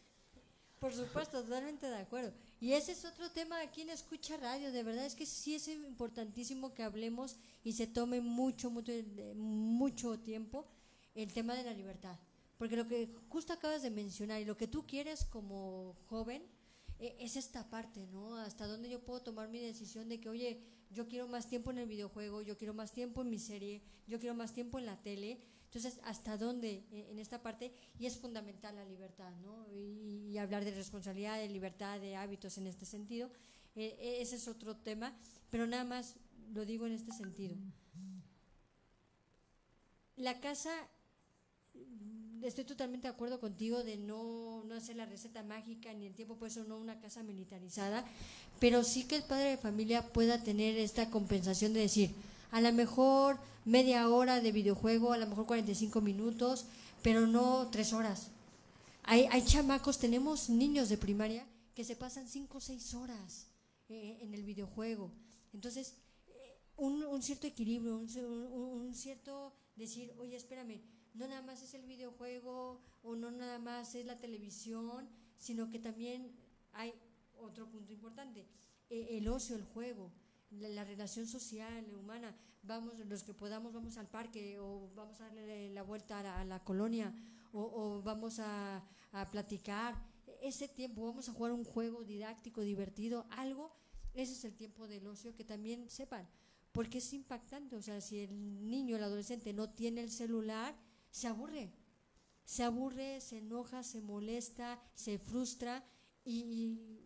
[0.81, 2.33] Por supuesto, totalmente de acuerdo.
[2.59, 4.71] Y ese es otro tema aquí en Escucha Radio.
[4.71, 8.91] De verdad es que sí es importantísimo que hablemos y se tome mucho, mucho,
[9.35, 10.65] mucho tiempo
[11.13, 12.17] el tema de la libertad.
[12.57, 16.41] Porque lo que justo acabas de mencionar y lo que tú quieres como joven
[16.97, 18.37] e, es esta parte, ¿no?
[18.37, 21.77] Hasta dónde yo puedo tomar mi decisión de que, oye, yo quiero más tiempo en
[21.77, 24.99] el videojuego, yo quiero más tiempo en mi serie, yo quiero más tiempo en la
[24.99, 25.41] tele
[25.73, 27.71] entonces, ¿hasta dónde eh, en esta parte?
[27.97, 29.65] Y es fundamental la libertad, ¿no?
[29.73, 33.29] Y, hablar de responsabilidad, de libertad, de hábitos en este sentido.
[33.75, 35.15] Eh, eh, ese es otro tema,
[35.49, 36.15] pero nada más
[36.53, 37.55] lo digo en este sentido.
[40.17, 40.71] La casa,
[42.41, 46.35] estoy totalmente de acuerdo contigo de no, no hacer la receta mágica ni el tiempo,
[46.35, 48.03] por eso no una casa militarizada,
[48.59, 52.11] pero sí que el padre de familia pueda tener esta compensación de decir,
[52.51, 56.65] a lo mejor media hora de videojuego, a lo mejor 45 minutos,
[57.01, 58.29] pero no tres horas.
[59.03, 63.47] Hay, hay chamacos, tenemos niños de primaria que se pasan cinco o seis horas
[63.89, 65.11] eh, en el videojuego.
[65.53, 65.95] Entonces,
[66.27, 70.81] eh, un, un, cierto equilibrio, un, un, cierto decir, oye, espérame,
[71.13, 75.79] no nada más es el videojuego o no nada más es la televisión, sino que
[75.79, 76.31] también
[76.73, 76.93] hay
[77.39, 78.45] otro punto importante,
[78.89, 80.11] eh, el ocio, el juego
[80.51, 85.69] la, relación social, humana, vamos, los que podamos, vamos al parque o vamos a darle
[85.69, 87.13] la vuelta a la, colonia
[87.53, 89.95] o, vamos a, a, platicar.
[90.41, 93.71] Ese tiempo, vamos a jugar un juego didáctico, divertido, algo,
[94.13, 96.27] ese es el tiempo del ocio que también sepan,
[96.71, 100.75] porque es impactante, o sea, si el niño, el adolescente no tiene el celular,
[101.11, 101.71] se aburre,
[102.43, 105.85] se aburre, se enoja, se molesta, se frustra
[106.25, 107.00] y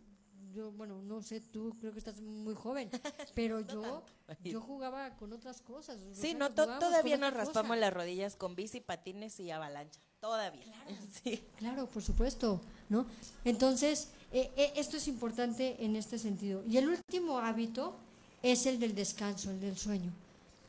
[0.55, 2.89] yo, bueno, no sé, tú creo que estás muy joven,
[3.35, 4.03] pero yo,
[4.43, 5.99] yo jugaba con otras cosas.
[6.13, 10.63] Sí, no, todavía nos raspamos las rodillas con bici, patines y avalancha, todavía.
[10.63, 11.43] Claro, sí.
[11.57, 13.05] claro por supuesto, ¿no?
[13.43, 16.63] Entonces, eh, eh, esto es importante en este sentido.
[16.67, 17.95] Y el último hábito
[18.41, 20.11] es el del descanso, el del sueño.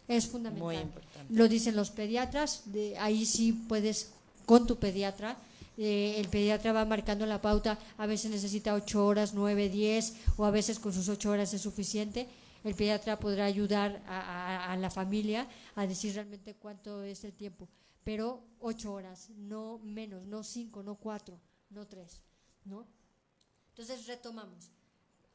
[0.08, 0.64] Es fundamental.
[0.64, 1.32] Muy importante.
[1.32, 4.12] Lo dicen los pediatras, de, ahí sí puedes
[4.44, 5.36] con tu pediatra
[5.76, 10.44] eh, el pediatra va marcando la pauta, a veces necesita 8 horas, 9, 10 o
[10.44, 12.28] a veces con sus 8 horas es suficiente.
[12.64, 15.46] El pediatra podrá ayudar a, la familia
[15.76, 17.68] a decir realmente cuánto es el tiempo,
[18.02, 21.38] pero 8 horas, no menos, no 5, no 4,
[21.70, 22.20] no 3,
[22.64, 22.86] ¿no?
[23.68, 24.70] Entonces retomamos.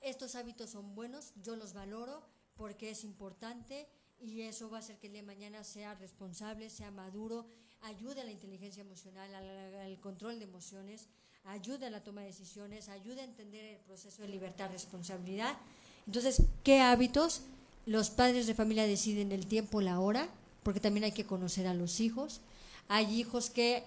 [0.02, 2.24] Estos hábitos son buenos, yo los valoro
[2.56, 3.88] porque es importante
[4.20, 7.48] y eso va a hacer que el de mañana sea responsable, sea maduro,
[7.82, 11.08] ayuda a la inteligencia emocional, al, control de emociones,
[11.46, 15.58] ayuda a la toma de decisiones, ayuda a entender el proceso de libertad, responsabilidad.
[16.06, 17.42] Entonces, ¿qué hábitos?
[17.86, 20.30] Los padres de familia deciden el tiempo, la hora,
[20.64, 22.42] porque también hay que conocer a los hijos.
[22.88, 23.84] Hay hijos que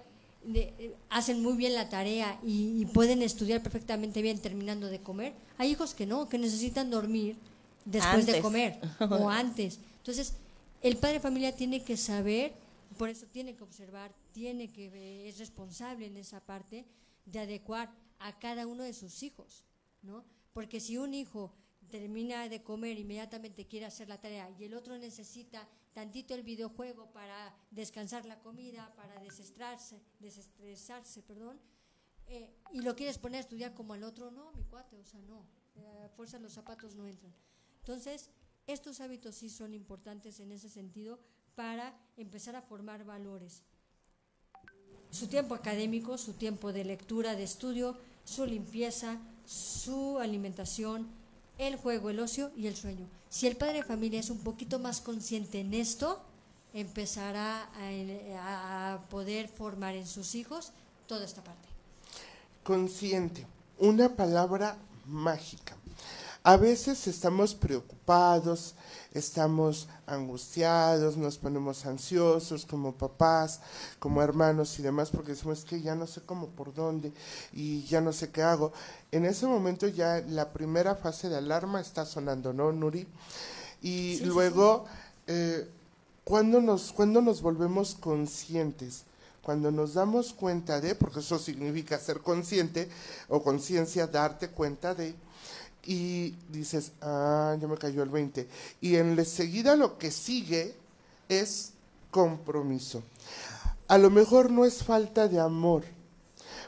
[0.52, 5.32] eh, hacen muy bien la tarea y, pueden estudiar perfectamente bien terminando de comer.
[5.58, 7.36] Hay hijos que no, que necesitan dormir
[7.84, 8.80] después de comer
[9.10, 9.78] o antes.
[9.98, 10.34] Entonces,
[10.82, 12.52] el padre de familia tiene que saber
[12.94, 16.86] por eso tiene que observar, tiene que es responsable en esa parte
[17.24, 19.64] de adecuar a cada uno de sus hijos,
[20.02, 20.24] ¿no?
[20.52, 21.54] Porque si un hijo
[21.90, 27.12] termina de comer inmediatamente quiere hacer la tarea y el otro necesita tantito el videojuego
[27.12, 31.60] para descansar la comida, para desestresarse, desestresarse, perdón,
[32.26, 35.20] eh, y lo quieres poner a estudiar como al otro, no, mi cuate, o sea,
[35.22, 35.46] no,
[36.04, 37.34] a fuerza los zapatos no entran.
[37.78, 38.30] Entonces,
[38.66, 41.20] estos hábitos sí son importantes en ese sentido
[41.54, 43.62] para empezar a formar valores.
[45.10, 51.06] Su tiempo académico, su tiempo de lectura, de estudio, su limpieza, su alimentación,
[51.58, 53.06] el juego, el ocio y el sueño.
[53.28, 56.20] Si el padre de familia es un poquito más consciente en esto,
[56.72, 60.72] empezará a, a poder formar en sus hijos
[61.06, 61.68] toda esta parte.
[62.64, 63.46] Consciente,
[63.78, 65.76] una palabra mágica.
[66.46, 68.74] A veces estamos preocupados,
[69.14, 73.60] estamos angustiados, nos ponemos ansiosos como papás,
[73.98, 77.14] como hermanos y demás, porque decimos que ya no sé cómo por dónde
[77.54, 78.74] y ya no sé qué hago.
[79.10, 83.08] En ese momento ya la primera fase de alarma está sonando, ¿no, Nuri?
[83.80, 84.84] Y luego,
[85.26, 85.66] eh,
[86.24, 89.04] cuando nos, cuando nos volvemos conscientes?
[89.40, 92.90] Cuando nos damos cuenta de, porque eso significa ser consciente
[93.28, 95.14] o conciencia, darte cuenta de,
[95.86, 98.48] y dices, ah, ya me cayó el 20.
[98.80, 100.74] Y en seguida lo que sigue
[101.28, 101.72] es
[102.10, 103.02] compromiso.
[103.88, 105.84] A lo mejor no es falta de amor,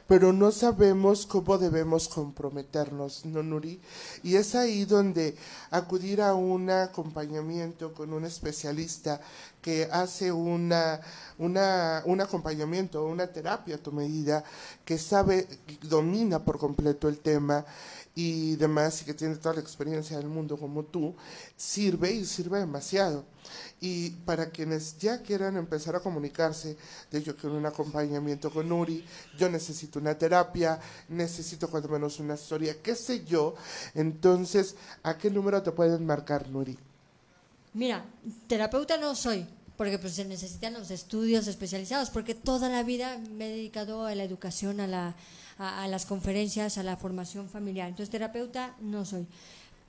[0.06, 3.80] pero no sabemos cómo debemos comprometernos, ¿no, Nuri?
[4.22, 5.34] Y es ahí donde
[5.70, 9.20] acudir a un acompañamiento con un especialista
[9.60, 11.00] que hace una,
[11.38, 14.44] una, un acompañamiento, una terapia a tu medida,
[14.84, 15.48] que sabe,
[15.82, 17.64] domina por completo el tema
[18.18, 21.14] y demás, y que tiene toda la experiencia del mundo como tú,
[21.54, 23.26] sirve y sirve demasiado.
[23.78, 26.78] Y para quienes ya quieran empezar a comunicarse,
[27.10, 29.04] de yo quiero un acompañamiento con Nuri,
[29.38, 33.54] yo necesito una terapia, necesito cuando menos una historia, qué sé yo,
[33.94, 36.78] entonces, ¿a qué número te pueden marcar, Nuri?
[37.74, 38.02] Mira,
[38.48, 39.46] terapeuta no soy,
[39.76, 44.14] porque pues se necesitan los estudios especializados, porque toda la vida me he dedicado a
[44.14, 45.14] la educación, a la
[45.58, 47.88] a, las conferencias, a la formación familiar.
[47.88, 49.26] Entonces, terapeuta no soy.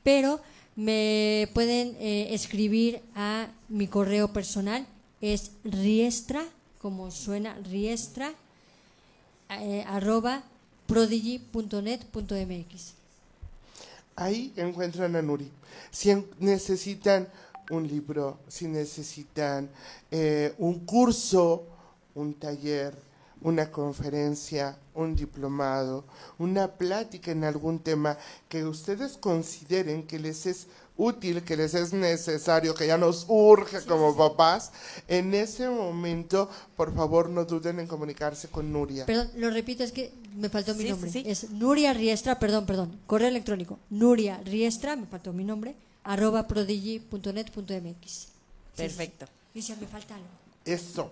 [0.04, 0.40] Pero
[0.76, 4.86] me pueden eh, escribir a mi correo personal,
[5.22, 6.44] es riestra,
[6.80, 8.34] como suena, riestra,
[9.50, 10.44] eh, arroba
[10.86, 12.94] prodigy.net.mx.
[14.16, 15.52] Ahí encuentran a Nuri.
[15.92, 17.28] Si necesitan
[17.70, 19.70] un libro, si necesitan
[20.12, 21.66] eh, un curso,
[22.16, 22.94] un taller,
[23.42, 26.06] una conferencia, un diplomado,
[26.40, 28.18] una plática en algún tema
[28.50, 33.82] que ustedes consideren que les es útil, que les es necesario, que ya nos urge
[33.82, 34.72] como papás,
[35.08, 39.06] en ese momento, por favor, no duden en comunicarse con Nuria.
[39.06, 41.12] Perdón, lo repito, es que me faltó mi nombre.
[41.26, 45.76] Es Nuria Riestra, perdón, perdón, correo electrónico, Nuria Riestra, me faltó mi nombre,
[46.08, 48.28] arroba prodigy.net.mx.
[48.76, 49.26] Perfecto.
[49.54, 50.28] Y si me falta algo.
[50.66, 51.12] Eso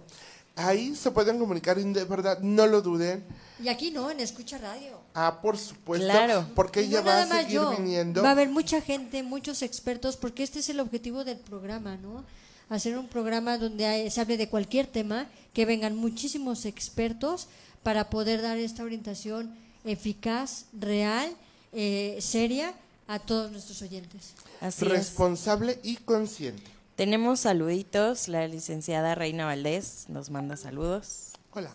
[0.56, 3.24] ahí se pueden comunicar y de verdad no lo duden.
[3.62, 5.00] Y aquí no, en Escucha Radio.
[5.14, 6.08] Ah, por supuesto.
[6.08, 6.48] Claro.
[6.56, 8.22] Porque ella va a seguir viniendo.
[8.22, 12.24] Va a haber mucha gente, muchos expertos, porque este es el objetivo del programa, ¿no?
[12.70, 17.48] Hacer un programa donde se hable de cualquier tema, que vengan muchísimos expertos
[17.84, 21.32] para poder dar esta orientación eficaz, real,
[21.72, 22.74] eh, seria
[23.08, 24.34] a todos nuestros oyentes.
[24.62, 26.64] Así Responsable y consciente.
[26.96, 28.28] Tenemos saluditos.
[28.28, 31.34] La licenciada Reina Valdés nos manda saludos.
[31.52, 31.72] Hola.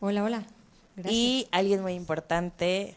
[0.00, 0.46] Hola, hola.
[0.96, 1.14] Gracias.
[1.14, 2.96] Y alguien muy importante,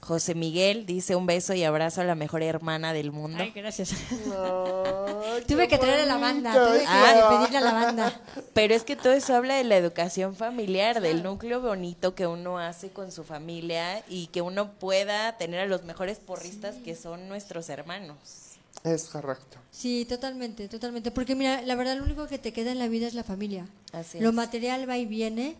[0.00, 3.38] José Miguel, dice un beso y abrazo a la mejor hermana del mundo.
[3.40, 3.90] Ay, gracias.
[5.48, 8.20] tuve que traer a la banda, tuve que ah, pedirle a la banda.
[8.54, 12.58] Pero es que todo eso habla de la educación familiar, del núcleo bonito que uno
[12.58, 17.28] hace con su familia y que uno pueda tener a los mejores porristas que son
[17.28, 18.18] nuestros hermanos.
[18.84, 19.58] Es correcto.
[19.72, 21.10] Sí, totalmente, totalmente.
[21.10, 23.66] Porque mira, la verdad lo único que te queda en la vida es la familia.
[23.92, 25.56] Así lo material va y viene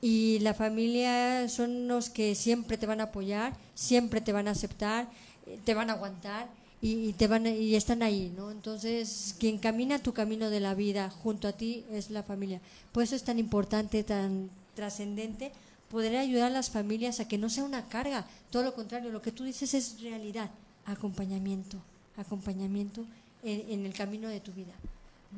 [0.00, 4.52] y la familia son los que siempre te van a apoyar, siempre te van a
[4.52, 5.08] aceptar,
[5.46, 6.48] eh, te van a aguantar
[6.80, 8.50] y, te van y están ahí, ¿no?
[8.50, 12.60] Entonces, quien camina tu camino de la vida junto a ti es la familia.
[12.92, 15.52] Por eso es tan importante, tan trascendente
[15.90, 19.22] poder ayudar a las familias a que no sea una carga, todo lo contrario, lo
[19.22, 20.50] que tú dices es realidad,
[20.86, 21.78] acompañamiento
[22.20, 23.04] acompañamiento
[23.42, 24.74] en, el camino de tu vida,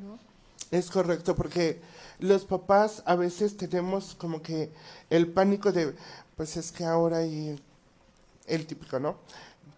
[0.01, 0.19] ¿no?
[0.73, 1.79] Es correcto, porque
[2.17, 4.71] los papás a veces tenemos como que
[5.11, 5.93] el pánico de,
[6.35, 7.61] pues es que ahora hay
[8.47, 9.17] el típico, ¿no?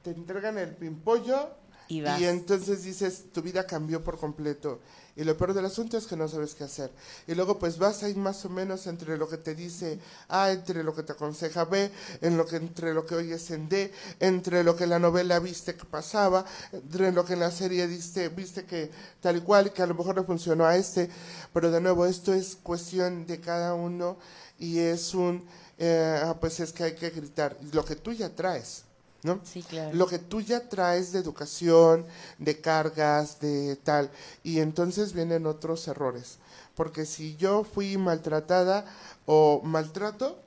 [0.03, 1.49] Te entregan el pimpollo
[1.89, 4.79] y, y entonces dices, tu vida cambió por completo.
[5.17, 6.91] Y lo peor del asunto es que no sabes qué hacer.
[7.25, 9.97] Y luego pues vas ahí más o menos entre lo que te dice
[10.27, 11.89] A, entre lo que te aconseja B,
[12.19, 15.39] en lo que, entre lo que oyes en D, entre lo que en la novela
[15.39, 18.91] viste que pasaba, entre lo que en la serie viste, viste que
[19.21, 21.09] tal y cual, que a lo mejor no funcionó a este.
[21.53, 24.17] Pero de nuevo, esto es cuestión de cada uno
[24.59, 25.45] y es un,
[25.77, 28.84] eh, ah, pues es que hay que gritar lo que tú ya traes.
[29.25, 29.41] ¿No?
[29.43, 29.93] Sí, claro.
[29.93, 32.05] Lo que tú ya traes de educación,
[32.37, 34.11] de cargas, de tal,
[34.43, 36.37] y entonces vienen otros errores.
[36.75, 38.85] Porque si yo fui maltratada
[39.25, 40.39] o maltrato,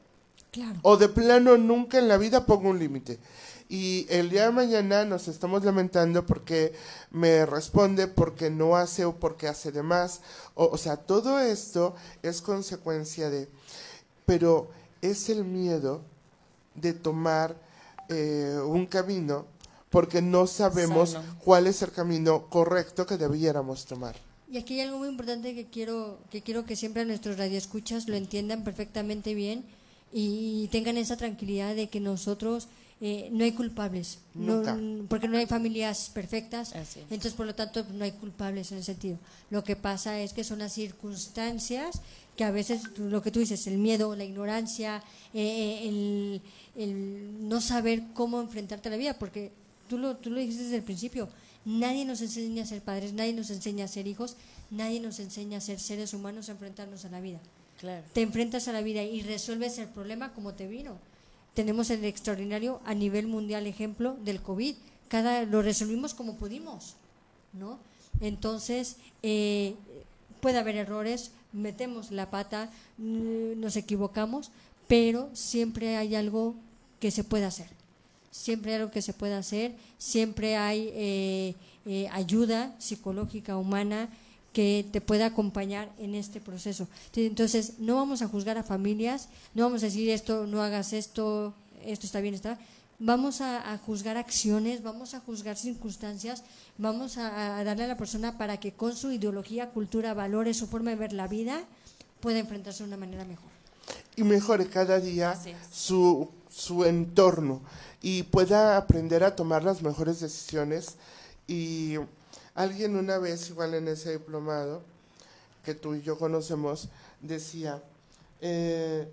[0.82, 3.18] o de plano nunca en la vida pongo un límite.
[3.68, 6.72] Y el día de mañana nos estamos lamentando porque
[7.10, 10.22] me responde, porque no hace o porque hace de más.
[10.54, 13.48] O, o sea, todo esto es consecuencia de...
[14.24, 14.70] Pero
[15.02, 16.00] es el miedo
[16.74, 17.56] de tomar
[18.08, 19.46] eh, un camino
[19.90, 21.36] porque no sabemos Sano.
[21.44, 24.16] cuál es el camino correcto que debiéramos tomar.
[24.50, 28.16] Y aquí hay algo muy importante que quiero que quiero que siempre nuestros radioescuchas lo
[28.16, 29.64] entiendan perfectamente bien
[30.12, 32.68] y tengan esa tranquilidad de que nosotros
[33.00, 35.06] eh, no hay culpables, no- Nunca.
[35.08, 36.72] porque no hay familias perfectas,
[37.10, 39.18] entonces por lo tanto no hay culpables en ese sentido.
[39.50, 42.00] Lo que pasa es que son las circunstancias
[42.38, 45.02] que a veces lo que tú dices, el miedo, la ignorancia,
[45.34, 46.40] eh, el,
[46.76, 49.50] el no saber cómo enfrentarte a la vida, porque
[49.88, 51.28] tú lo, tú lo dijiste desde el principio,
[51.64, 54.36] nadie nos enseña a ser padres, nadie nos enseña a ser hijos,
[54.70, 57.40] nadie nos enseña a ser seres humanos, a enfrentarnos a la vida.
[57.80, 58.04] Claro.
[58.12, 60.96] Te enfrentas a la vida y resuelves el problema como te vino.
[61.54, 64.76] Tenemos el extraordinario a nivel mundial ejemplo del COVID.
[65.08, 66.94] Cada, lo resolvimos como pudimos,
[67.52, 67.80] ¿no?
[68.20, 69.74] Entonces, eh,
[70.40, 74.50] puede haber errores, metemos la pata, mm, nos equivocamos,
[74.86, 76.54] pero siempre hay algo
[77.00, 77.68] que se puede hacer.
[78.30, 81.54] Siempre hay algo que se puede hacer, siempre hay eh,
[81.86, 84.08] eh, ayuda psicológica, humana,
[84.52, 86.88] que te pueda acompañar en este proceso.
[87.14, 91.54] Entonces, no vamos a juzgar a familias, no vamos a decir esto, no hagas esto,
[91.84, 92.58] esto está bien, está.
[93.00, 96.42] Vamos a, a juzgar acciones, vamos a juzgar circunstancias,
[96.78, 100.66] vamos a, a darle a la persona para que con su ideología, cultura, valores, su
[100.66, 101.64] forma de ver la vida,
[102.20, 103.50] pueda enfrentarse de una manera mejor.
[104.16, 105.38] y mejore cada día
[105.72, 107.60] su, su entorno
[108.02, 110.96] y pueda aprender a tomar las mejores decisiones.
[111.46, 111.96] Y
[112.54, 114.82] alguien una vez, igual en ese diplomado,
[115.64, 116.88] que tú y yo conocemos,
[117.20, 117.82] decía,
[118.40, 119.08] eh,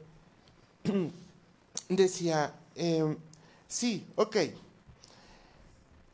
[1.90, 3.16] decía, eh,
[3.76, 4.38] sí, ok,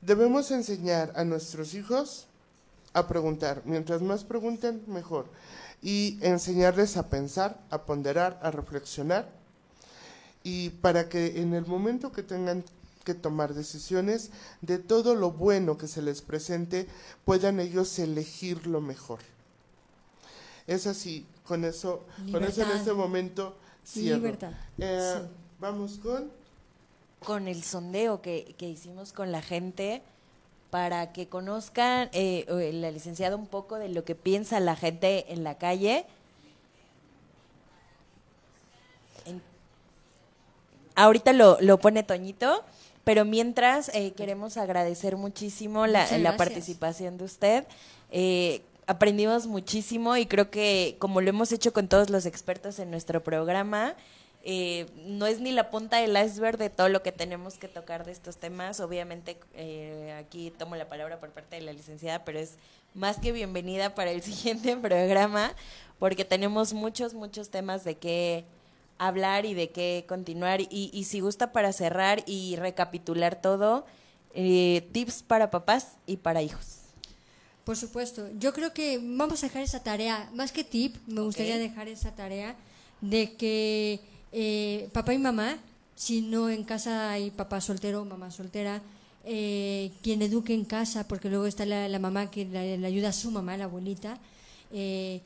[0.02, 2.26] debemos enseñar a nuestros hijos
[2.94, 3.62] a preguntar.
[3.66, 5.28] Mientras más pregunten, mejor.
[5.84, 9.30] Y enseñarles a pensar, a ponderar, a reflexionar.
[10.44, 12.64] Y para que en el momento que tengan
[13.04, 14.32] que tomar decisiones,
[14.62, 16.88] de todo lo bueno que se les presente,
[17.26, 19.20] puedan ellos elegir lo mejor.
[20.66, 23.56] Es así, con eso, con eso en este momento
[23.86, 24.18] cierro.
[24.18, 24.54] Libertad.
[24.80, 25.30] Eh, Sí.
[25.60, 26.41] Vamos con...
[27.26, 30.02] con el sondeo que, que hicimos con la gente
[30.70, 35.44] para que conozcan eh, la licenciada un poco de lo que piensa la gente en
[35.44, 36.06] la calle.
[39.26, 39.42] En-
[40.96, 42.64] ahorita lo, lo pone Toñito,
[43.04, 47.66] pero mientras eh, queremos agradecer muchísimo la, la participación de usted.
[48.12, 52.92] Eh, aprendimos muchísimo y creo que como lo hemos hecho con todos los expertos en
[52.92, 53.96] nuestro programa,
[54.44, 58.06] eh, no es ni la punta del iceberg de todo lo que tenemos que tocar
[58.06, 58.80] de estos temas.
[58.80, 62.56] Obviamente eh, aquí tomo la palabra por parte de la licenciada, pero es
[62.94, 65.54] más que bienvenida para el siguiente programa
[66.00, 68.46] porque tenemos muchos, muchos temas de qué
[68.98, 70.62] hablar y de qué continuar.
[70.62, 73.86] Y, y si gusta para cerrar y recapitular todo,
[74.34, 76.78] eh, tips para papás y para hijos.
[77.64, 78.28] Por supuesto.
[78.40, 82.16] Yo creo que vamos a dejar esa tarea, más que tip, me gustaría dejar esa
[82.16, 82.56] tarea
[83.02, 84.00] de que
[84.32, 85.58] eh, papá y mamá,
[85.96, 88.82] si no en casa hay papá soltero o mamá soltera,
[89.24, 93.14] eh, quien eduque en casa, porque luego está la, mamá que le, le ayuda a
[93.14, 94.18] su mamá, la abuelita,
[94.72, 95.22] eh,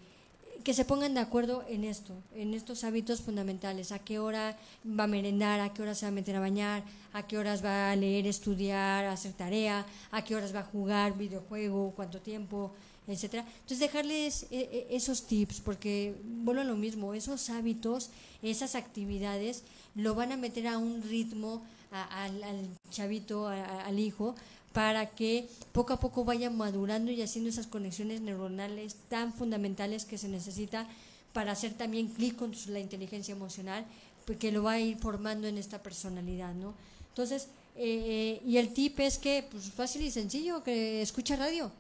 [0.66, 5.03] que se pongan de acuerdo en esto, en estos hábitos fundamentales, a qué hora va
[5.03, 6.84] a merendar, a qué hora se va a meter a bañar,
[7.14, 11.16] a qué horas va a leer, estudiar, hacer tarea, a qué horas va a jugar
[11.16, 12.74] videojuego, cuánto tiempo,
[13.08, 13.45] etcétera.
[13.47, 18.10] Entonces dejarles eh, eh, esos tips, porque vuelvo a lo mismo, esos hábitos,
[18.41, 19.64] esas actividades
[19.95, 24.36] lo van a meter a un ritmo al, chavito, al hijo,
[24.74, 30.18] para que poco a poco vaya madurando y haciendo esas conexiones neuronales tan fundamentales que
[30.18, 30.86] se necesita
[31.32, 33.86] para hacer también clic con la inteligencia emocional,
[34.26, 36.74] porque lo va a ir formando en esta personalidad, ¿no?
[37.10, 37.47] Entonces,
[37.78, 41.72] eh, y el tip es que, pues fácil y sencillo, que escucha radio.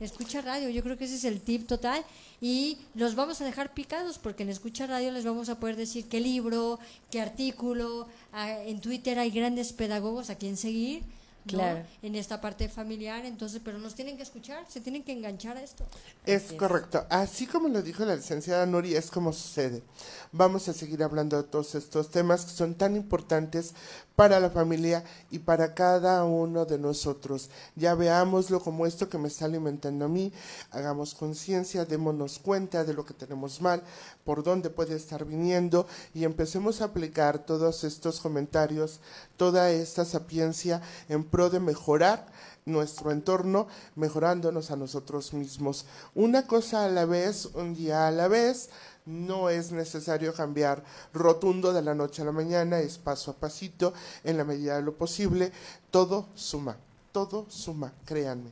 [0.00, 2.04] Escucha radio, yo creo que ese es el tip total
[2.40, 6.08] y los vamos a dejar picados porque en Escucha Radio les vamos a poder decir
[6.08, 6.78] qué libro,
[7.10, 11.02] qué artículo, ah, en Twitter hay grandes pedagogos a quien seguir,
[11.46, 11.58] ¿no?
[11.58, 11.84] Claro.
[12.02, 15.62] en esta parte familiar, entonces, pero nos tienen que escuchar, se tienen que enganchar a
[15.62, 15.84] esto.
[16.26, 16.58] Es Así es.
[16.58, 17.06] correcto.
[17.08, 19.82] Así como lo dijo la licenciada Nuri, es como sucede.
[20.30, 23.74] Vamos a seguir hablando de todos estos temas que son tan importantes
[24.18, 27.50] para la familia y para cada uno de nosotros.
[27.76, 30.32] Ya veámoslo como esto que me está alimentando a mí.
[30.72, 33.80] Hagamos conciencia, démonos cuenta de lo que tenemos mal,
[34.24, 38.98] por dónde puede estar viniendo y empecemos a aplicar todos estos comentarios,
[39.36, 42.26] toda esta sapiencia en pro de mejorar
[42.66, 45.86] nuestro entorno, mejorándonos a nosotros mismos.
[46.16, 48.70] Una cosa a la vez, un día a la vez,
[49.08, 53.94] no es necesario cambiar rotundo de la noche a la mañana, es paso a pasito,
[54.22, 55.50] en la medida de lo posible,
[55.90, 56.76] todo suma,
[57.10, 58.50] todo suma, créanme.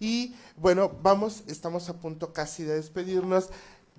[0.00, 3.50] Y bueno, vamos, estamos a punto casi de despedirnos.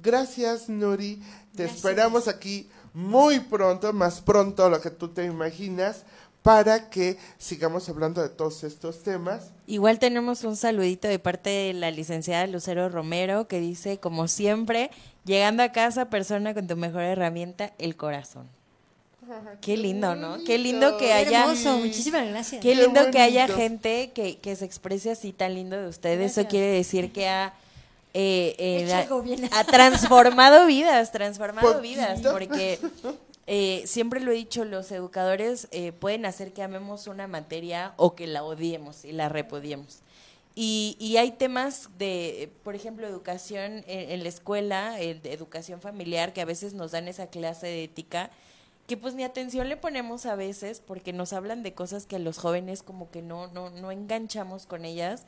[0.01, 1.21] Gracias, Nuri.
[1.55, 1.77] Te Gracias.
[1.77, 6.03] esperamos aquí muy pronto, más pronto de lo que tú te imaginas,
[6.41, 9.51] para que sigamos hablando de todos estos temas.
[9.67, 14.89] Igual tenemos un saludito de parte de la licenciada Lucero Romero que dice, como siempre,
[15.23, 18.47] llegando a casa, persona con tu mejor herramienta, el corazón.
[19.61, 20.43] Qué lindo, ¿no?
[20.43, 21.43] Qué lindo que haya...
[21.43, 22.59] hermoso, muchísimas gracias.
[22.61, 26.37] Qué Qué lindo que haya gente que, que se exprese así tan lindo de ustedes.
[26.37, 27.53] Eso quiere decir que ha,
[28.13, 29.47] eh, eh, ha- bien.
[29.53, 31.81] ha transformado vidas, transformado Poquito.
[31.81, 32.79] vidas, porque
[33.53, 38.15] eh, siempre lo he dicho, los educadores eh, pueden hacer que amemos una materia o
[38.15, 40.03] que la odiemos y la repudiemos.
[40.55, 46.45] Y, y hay temas de, por ejemplo, educación en, la escuela, educación familiar, que a
[46.45, 48.31] veces nos dan esa clase de ética,
[48.87, 52.19] que pues ni atención le ponemos a veces porque nos hablan de cosas que a
[52.19, 55.25] los jóvenes como que no, no, no enganchamos con ellas.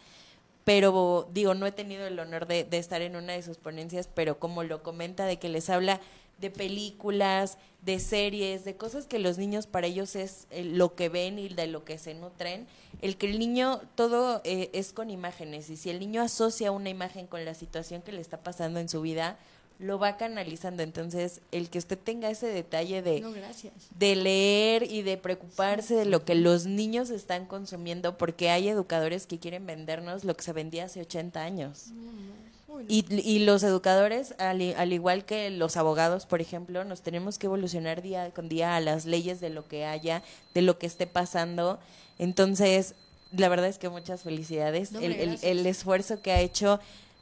[0.64, 4.40] Pero digo, no he tenido el honor de estar en una de sus ponencias, pero
[4.40, 6.00] como lo comenta, de que les habla
[6.40, 11.10] de películas, de series, de cosas que los niños para ellos es eh, lo que
[11.10, 12.66] ven y de lo que se nutren.
[13.02, 16.90] El que el niño, todo eh, es con imágenes y si el niño asocia una
[16.90, 19.38] imagen con la situación que le está pasando en su vida,
[19.80, 20.82] lo va canalizando.
[20.82, 23.34] Entonces, el que usted tenga ese detalle de, No,
[24.00, 29.28] de leer y de preocuparse de lo que los niños están consumiendo, porque hay educadores
[29.28, 31.88] que quieren vendernos lo que se vendía hace 80 años.
[31.88, 32.53] No.
[32.90, 34.62] Y, y los educadores, al,
[34.94, 39.06] igual que los abogados, por ejemplo, nos tenemos que evolucionar día con día a las
[39.06, 40.22] leyes de lo que haya,
[40.54, 41.80] de lo que esté pasando.
[42.20, 42.96] Entonces,
[43.32, 44.92] la verdad es que muchas felicidades.
[44.92, 46.80] No, el, el- el esfuerzo que ha hecho,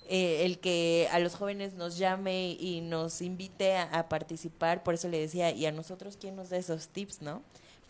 [0.10, 4.93] eh, el que a los jóvenes nos llame y nos invite a, a participar, por
[4.93, 7.41] eso le decía, y a nosotros, ¿quién nos da esos tips, no?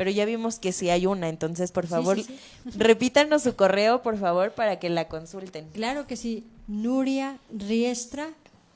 [0.01, 2.39] Pero ya vimos que sí hay una, entonces, por favor, sí, sí.
[2.75, 5.67] repítanos su correo, por favor, para que la consulten.
[5.73, 6.43] Claro que sí.
[6.67, 8.29] Nuria Riestra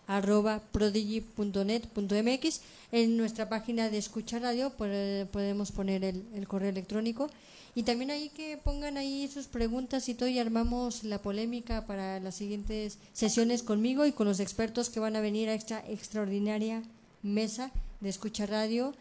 [0.05, 2.61] arroba prodigy.net.mx
[2.91, 7.27] en nuestra página de escucha radio pode- podemos poner el, el correo electrónico
[7.73, 12.19] y también ahí que pongan ahí sus preguntas y todo y armamos la polémica para
[12.19, 16.83] las siguientes sesiones conmigo y con los expertos que van a venir a esta extraordinaria
[17.23, 18.93] mesa de escucha radio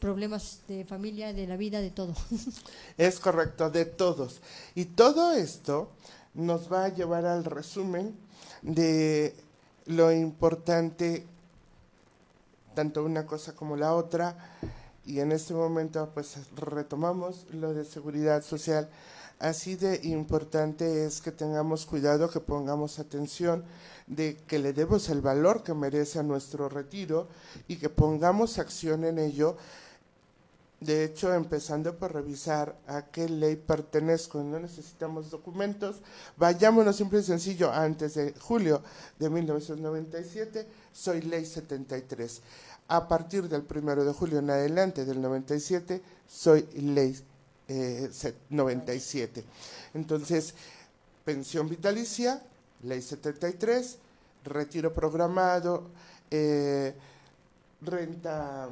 [0.00, 2.14] problemas de familia, de la vida, de todo.
[2.96, 4.40] Es correcto, de todos.
[4.74, 5.90] Y todo esto
[6.34, 8.16] nos va a llevar al resumen
[8.62, 9.34] de
[9.86, 11.26] lo importante,
[12.74, 14.58] tanto una cosa como la otra.
[15.04, 18.88] Y en este momento, pues retomamos lo de seguridad social.
[19.38, 23.64] Así de importante es que tengamos cuidado, que pongamos atención,
[24.06, 27.28] de que le demos el valor que merece a nuestro retiro
[27.66, 29.56] y que pongamos acción en ello
[30.80, 35.96] de hecho, empezando por revisar a qué ley pertenezco, no necesitamos documentos,
[36.38, 38.82] vayámonos simple y sencillo, antes de julio
[39.18, 42.40] de 1997, soy ley 73.
[42.88, 47.14] A partir del primero de julio en adelante del 97, soy ley
[47.68, 49.44] eh, se- 97.
[49.94, 50.54] Entonces,
[51.24, 52.42] pensión vitalicia,
[52.82, 53.98] ley 73,
[54.44, 55.88] retiro programado,
[56.30, 56.94] eh,
[57.82, 58.68] renta...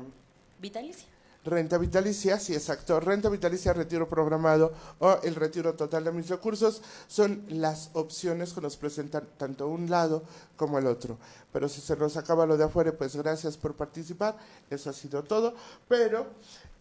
[0.58, 1.06] Vitalicia.
[1.48, 3.00] Renta vitalicia, sí, exacto.
[3.00, 8.60] Renta vitalicia, retiro programado o el retiro total de mis recursos son las opciones que
[8.60, 10.22] nos presentan tanto un lado
[10.56, 11.16] como el otro.
[11.50, 14.36] Pero si se nos acaba lo de afuera, pues gracias por participar.
[14.68, 15.54] Eso ha sido todo.
[15.88, 16.26] Pero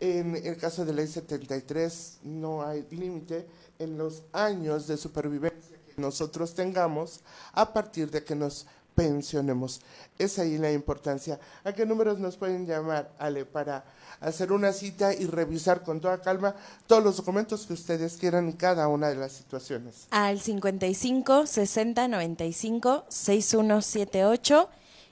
[0.01, 3.47] en el caso de ley 73 no hay límite
[3.79, 7.21] en los años de supervivencia que nosotros tengamos
[7.53, 9.79] a partir de que nos pensionemos.
[10.17, 11.39] Es ahí la importancia.
[11.63, 13.85] ¿A qué números nos pueden llamar, Ale, para
[14.19, 16.55] hacer una cita y revisar con toda calma
[16.87, 20.07] todos los documentos que ustedes quieran en cada una de las situaciones?
[20.09, 24.69] al 55 60 95 6178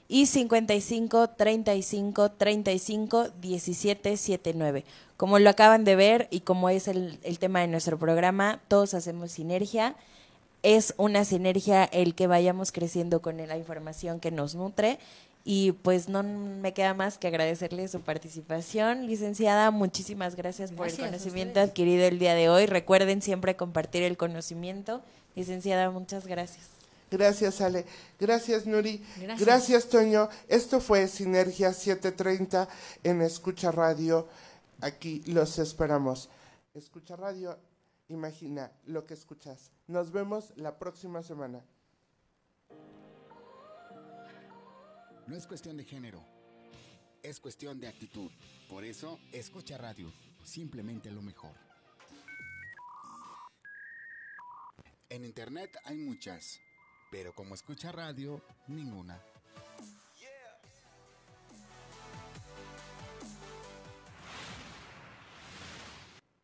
[0.08, 4.84] y 55 35 35 17 79.
[5.16, 8.94] Como lo acaban de ver y como es el, el tema de nuestro programa, todos
[8.94, 9.94] hacemos sinergia.
[10.62, 14.98] Es una sinergia el que vayamos creciendo con la información que nos nutre
[15.48, 19.06] y pues no me queda más que agradecerle su participación.
[19.06, 22.66] Licenciada, muchísimas gracias, por el conocimiento adquirido el día de hoy.
[22.66, 25.02] Recuerden siempre compartir el conocimiento.
[25.36, 26.66] Licenciada, muchas gracias.
[27.12, 27.84] Gracias, Ale.
[28.18, 29.00] Gracias, Nuri.
[29.18, 29.46] Gracias.
[29.46, 30.28] Gracias, Toño.
[30.48, 32.68] Esto fue Sinergia 730
[33.04, 34.26] en Escucha Radio.
[34.80, 36.28] Aquí los esperamos.
[36.74, 37.56] Escucha Radio,
[38.08, 39.70] imagina lo que escuchas.
[39.86, 41.64] Nos vemos la próxima semana.
[45.26, 46.24] No es cuestión de género,
[47.22, 48.30] es cuestión de actitud.
[48.68, 50.12] Por eso, escucha radio,
[50.44, 51.54] simplemente lo mejor.
[55.08, 56.60] En internet hay muchas,
[57.10, 59.20] pero como escucha radio, ninguna.